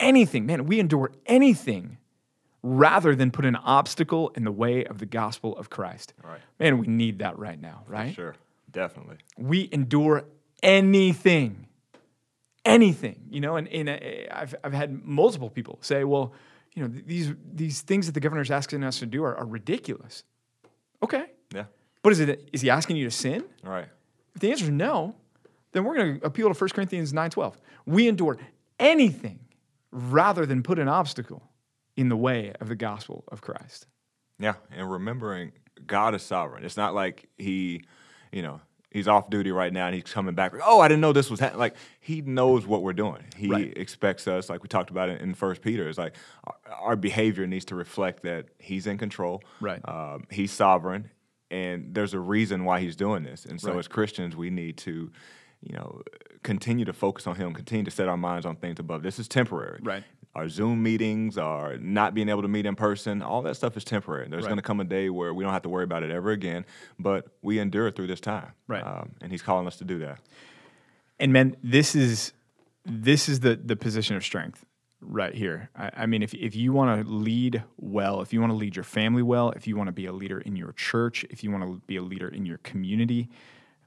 Anything, 0.00 0.46
man, 0.46 0.66
we 0.66 0.80
endure 0.80 1.12
anything 1.26 1.98
rather 2.62 3.14
than 3.14 3.30
put 3.30 3.44
an 3.44 3.56
obstacle 3.56 4.30
in 4.30 4.44
the 4.44 4.50
way 4.50 4.84
of 4.84 4.98
the 4.98 5.06
gospel 5.06 5.56
of 5.56 5.70
Christ. 5.70 6.14
Right. 6.22 6.40
Man, 6.58 6.78
we 6.78 6.86
need 6.86 7.20
that 7.20 7.38
right 7.38 7.60
now, 7.60 7.84
right? 7.86 8.14
Sure. 8.14 8.34
Definitely. 8.70 9.18
We 9.38 9.68
endure 9.72 10.24
anything, 10.62 11.68
anything, 12.64 13.20
you 13.30 13.40
know, 13.40 13.56
and, 13.56 13.68
and 13.68 13.88
uh, 13.88 13.98
I've, 14.32 14.54
I've 14.64 14.72
had 14.72 15.04
multiple 15.04 15.48
people 15.48 15.78
say, 15.80 16.04
well, 16.04 16.32
you 16.74 16.82
know, 16.82 16.88
these, 16.88 17.32
these 17.54 17.80
things 17.82 18.06
that 18.06 18.12
the 18.12 18.20
governor's 18.20 18.50
asking 18.50 18.84
us 18.84 18.98
to 18.98 19.06
do 19.06 19.24
are, 19.24 19.36
are 19.36 19.46
ridiculous. 19.46 20.24
Okay. 21.02 21.24
Yeah. 21.54 21.64
But 22.02 22.12
is 22.12 22.20
it, 22.20 22.48
is 22.52 22.60
he 22.60 22.70
asking 22.70 22.96
you 22.96 23.04
to 23.04 23.10
sin? 23.10 23.44
Right. 23.62 23.86
If 24.34 24.40
the 24.40 24.50
answer 24.50 24.64
is 24.64 24.70
no, 24.70 25.14
then 25.72 25.84
we're 25.84 25.96
going 25.96 26.20
to 26.20 26.26
appeal 26.26 26.52
to 26.52 26.58
1 26.58 26.70
Corinthians 26.70 27.12
9:12. 27.12 27.54
We 27.86 28.08
endure 28.08 28.38
anything 28.78 29.40
rather 29.96 30.44
than 30.46 30.62
put 30.62 30.78
an 30.78 30.88
obstacle 30.88 31.42
in 31.96 32.08
the 32.08 32.16
way 32.16 32.52
of 32.60 32.68
the 32.68 32.76
gospel 32.76 33.24
of 33.28 33.40
Christ. 33.40 33.86
Yeah, 34.38 34.54
and 34.70 34.90
remembering 34.90 35.52
God 35.86 36.14
is 36.14 36.22
sovereign. 36.22 36.64
It's 36.64 36.76
not 36.76 36.94
like 36.94 37.28
he, 37.38 37.82
you 38.32 38.42
know, 38.42 38.60
he's 38.90 39.08
off 39.08 39.30
duty 39.30 39.50
right 39.50 39.72
now 39.72 39.86
and 39.86 39.94
he's 39.94 40.04
coming 40.04 40.34
back. 40.34 40.52
Oh, 40.64 40.80
I 40.80 40.88
didn't 40.88 41.00
know 41.00 41.12
this 41.12 41.30
was 41.30 41.40
happening. 41.40 41.60
Like 41.60 41.76
he 42.00 42.20
knows 42.20 42.66
what 42.66 42.82
we're 42.82 42.92
doing. 42.92 43.22
He 43.36 43.48
Right. 43.48 43.72
expects 43.76 44.28
us, 44.28 44.50
like 44.50 44.62
we 44.62 44.68
talked 44.68 44.90
about 44.90 45.08
it 45.08 45.20
in 45.22 45.32
First 45.34 45.62
Peter. 45.62 45.88
It's 45.88 45.98
like 45.98 46.16
our, 46.44 46.54
our 46.80 46.96
behavior 46.96 47.46
needs 47.46 47.64
to 47.66 47.74
reflect 47.74 48.22
that 48.24 48.46
he's 48.58 48.86
in 48.86 48.98
control. 48.98 49.42
Right. 49.60 49.80
Um, 49.86 50.24
he's 50.30 50.52
sovereign, 50.52 51.10
and 51.50 51.94
there's 51.94 52.12
a 52.14 52.20
reason 52.20 52.64
why 52.64 52.80
he's 52.80 52.96
doing 52.96 53.22
this. 53.22 53.44
And 53.46 53.58
so 53.60 53.70
Right. 53.70 53.78
as 53.78 53.88
Christians, 53.88 54.36
we 54.36 54.50
need 54.50 54.76
to, 54.78 55.10
you 55.62 55.72
know, 55.74 56.02
continue 56.46 56.84
to 56.84 56.92
focus 56.92 57.26
on 57.26 57.34
him, 57.34 57.52
continue 57.52 57.84
to 57.84 57.90
set 57.90 58.06
our 58.08 58.16
minds 58.16 58.46
on 58.46 58.54
things 58.54 58.78
above. 58.78 59.02
This 59.02 59.18
is 59.18 59.26
temporary. 59.26 59.80
Right. 59.82 60.04
Our 60.36 60.48
Zoom 60.48 60.80
meetings, 60.80 61.36
our 61.36 61.76
not 61.78 62.14
being 62.14 62.28
able 62.28 62.42
to 62.42 62.48
meet 62.48 62.66
in 62.66 62.76
person, 62.76 63.20
all 63.20 63.42
that 63.42 63.56
stuff 63.56 63.76
is 63.76 63.82
temporary. 63.82 64.28
There's 64.28 64.44
Right. 64.44 64.50
going 64.50 64.58
to 64.58 64.62
come 64.62 64.78
a 64.78 64.84
day 64.84 65.10
where 65.10 65.34
we 65.34 65.42
don't 65.42 65.52
have 65.52 65.62
to 65.62 65.68
worry 65.68 65.82
about 65.82 66.04
it 66.04 66.10
ever 66.12 66.30
again, 66.30 66.64
but 67.00 67.26
we 67.42 67.58
endure 67.58 67.90
through 67.90 68.06
this 68.06 68.20
time. 68.20 68.52
Right. 68.68 68.86
Um, 68.86 69.16
and 69.20 69.32
he's 69.32 69.42
calling 69.42 69.66
us 69.66 69.76
to 69.78 69.84
do 69.84 69.98
that. 69.98 70.20
And 71.18 71.32
man, 71.32 71.56
this 71.64 71.96
is 71.96 72.32
this 72.84 73.28
is 73.28 73.40
the 73.40 73.56
the 73.56 73.74
position 73.74 74.14
of 74.14 74.22
strength 74.22 74.64
right 75.00 75.34
here. 75.34 75.70
I, 75.74 75.90
I 76.02 76.06
mean, 76.06 76.22
if 76.22 76.32
if 76.34 76.54
you 76.54 76.72
want 76.72 77.04
to 77.04 77.12
lead 77.12 77.64
well, 77.76 78.20
if 78.20 78.32
you 78.32 78.40
want 78.40 78.52
to 78.52 78.56
lead 78.56 78.76
your 78.76 78.84
family 78.84 79.22
well, 79.22 79.50
if 79.50 79.66
you 79.66 79.76
want 79.76 79.88
to 79.88 79.92
be 79.92 80.06
a 80.06 80.12
leader 80.12 80.38
in 80.38 80.54
your 80.54 80.72
church, 80.72 81.24
if 81.28 81.42
you 81.42 81.50
want 81.50 81.64
to 81.64 81.80
be 81.86 81.96
a 81.96 82.02
leader 82.02 82.28
in 82.28 82.46
your 82.46 82.58
community, 82.58 83.30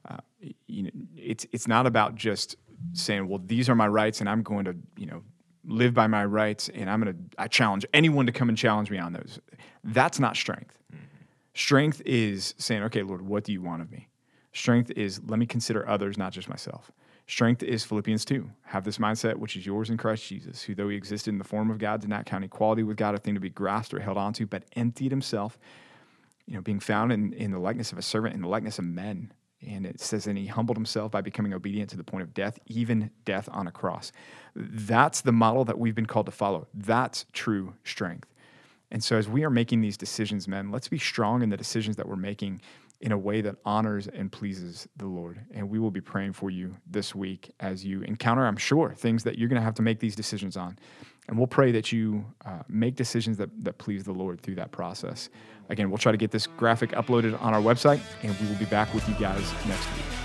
uh, 0.08 0.18
you 0.66 0.84
know, 0.84 0.90
it's 1.16 1.46
it's 1.52 1.68
not 1.68 1.86
about 1.86 2.14
just 2.14 2.56
saying, 2.92 3.28
well, 3.28 3.40
these 3.44 3.68
are 3.68 3.74
my 3.74 3.88
rights, 3.88 4.20
and 4.20 4.28
I'm 4.28 4.42
going 4.42 4.64
to 4.64 4.76
you 4.96 5.06
know 5.06 5.22
live 5.64 5.94
by 5.94 6.06
my 6.06 6.24
rights, 6.24 6.68
and 6.70 6.88
I'm 6.88 7.02
going 7.02 7.14
to 7.14 7.20
I 7.38 7.48
challenge 7.48 7.84
anyone 7.92 8.26
to 8.26 8.32
come 8.32 8.48
and 8.48 8.56
challenge 8.56 8.90
me 8.90 8.98
on 8.98 9.12
those. 9.12 9.38
That's 9.84 10.18
not 10.18 10.36
strength. 10.36 10.76
Strength 11.54 12.02
is 12.06 12.54
saying, 12.58 12.82
okay, 12.84 13.02
Lord, 13.02 13.22
what 13.22 13.44
do 13.44 13.52
you 13.52 13.60
want 13.60 13.82
of 13.82 13.90
me? 13.90 14.08
Strength 14.52 14.92
is 14.92 15.20
let 15.26 15.38
me 15.38 15.46
consider 15.46 15.88
others, 15.88 16.16
not 16.16 16.32
just 16.32 16.48
myself. 16.48 16.90
Strength 17.26 17.62
is 17.62 17.84
Philippians 17.84 18.24
2. 18.24 18.50
Have 18.64 18.82
this 18.82 18.98
mindset, 18.98 19.36
which 19.36 19.56
is 19.56 19.64
yours 19.64 19.88
in 19.88 19.96
Christ 19.96 20.26
Jesus, 20.26 20.62
who, 20.62 20.74
though 20.74 20.88
he 20.88 20.96
existed 20.96 21.30
in 21.30 21.38
the 21.38 21.44
form 21.44 21.70
of 21.70 21.78
God, 21.78 22.00
did 22.00 22.10
not 22.10 22.26
count 22.26 22.44
equality 22.44 22.82
with 22.82 22.96
God 22.96 23.14
a 23.14 23.18
thing 23.18 23.34
to 23.34 23.40
be 23.40 23.50
grasped 23.50 23.94
or 23.94 24.00
held 24.00 24.16
onto, 24.16 24.46
but 24.46 24.64
emptied 24.74 25.12
himself, 25.12 25.56
you 26.46 26.54
know, 26.54 26.60
being 26.60 26.80
found 26.80 27.12
in, 27.12 27.32
in 27.34 27.52
the 27.52 27.60
likeness 27.60 27.92
of 27.92 27.98
a 27.98 28.02
servant, 28.02 28.34
in 28.34 28.42
the 28.42 28.48
likeness 28.48 28.80
of 28.80 28.84
men. 28.84 29.32
And 29.66 29.84
it 29.84 30.00
says, 30.00 30.26
and 30.26 30.38
he 30.38 30.46
humbled 30.46 30.76
himself 30.76 31.12
by 31.12 31.20
becoming 31.20 31.52
obedient 31.52 31.90
to 31.90 31.96
the 31.96 32.04
point 32.04 32.22
of 32.22 32.32
death, 32.32 32.58
even 32.66 33.10
death 33.24 33.48
on 33.52 33.66
a 33.66 33.70
cross. 33.70 34.10
That's 34.54 35.20
the 35.20 35.32
model 35.32 35.64
that 35.66 35.78
we've 35.78 35.94
been 35.94 36.06
called 36.06 36.26
to 36.26 36.32
follow. 36.32 36.66
That's 36.72 37.26
true 37.32 37.74
strength. 37.84 38.28
And 38.90 39.04
so, 39.04 39.16
as 39.16 39.28
we 39.28 39.44
are 39.44 39.50
making 39.50 39.82
these 39.82 39.96
decisions, 39.96 40.48
men, 40.48 40.70
let's 40.70 40.88
be 40.88 40.98
strong 40.98 41.42
in 41.42 41.50
the 41.50 41.56
decisions 41.56 41.96
that 41.96 42.08
we're 42.08 42.16
making 42.16 42.60
in 43.00 43.12
a 43.12 43.18
way 43.18 43.40
that 43.40 43.56
honors 43.64 44.08
and 44.08 44.30
pleases 44.30 44.86
the 44.96 45.06
Lord. 45.06 45.40
And 45.52 45.70
we 45.70 45.78
will 45.78 45.90
be 45.90 46.00
praying 46.00 46.34
for 46.34 46.50
you 46.50 46.76
this 46.86 47.14
week 47.14 47.50
as 47.60 47.84
you 47.84 48.02
encounter, 48.02 48.46
I'm 48.46 48.56
sure, 48.56 48.92
things 48.92 49.24
that 49.24 49.38
you're 49.38 49.48
going 49.48 49.60
to 49.60 49.64
have 49.64 49.74
to 49.76 49.82
make 49.82 50.00
these 50.00 50.14
decisions 50.14 50.56
on. 50.56 50.78
And 51.28 51.38
we'll 51.38 51.46
pray 51.46 51.72
that 51.72 51.92
you 51.92 52.26
uh, 52.44 52.62
make 52.68 52.96
decisions 52.96 53.36
that, 53.38 53.48
that 53.64 53.78
please 53.78 54.04
the 54.04 54.12
Lord 54.12 54.40
through 54.40 54.56
that 54.56 54.70
process. 54.70 55.30
Again, 55.70 55.88
we'll 55.88 55.98
try 55.98 56.12
to 56.12 56.18
get 56.18 56.30
this 56.30 56.46
graphic 56.46 56.90
uploaded 56.90 57.40
on 57.40 57.54
our 57.54 57.62
website, 57.62 58.00
and 58.22 58.38
we 58.40 58.48
will 58.48 58.58
be 58.58 58.64
back 58.66 58.92
with 58.92 59.08
you 59.08 59.14
guys 59.14 59.52
next 59.66 59.86
week. 59.94 60.19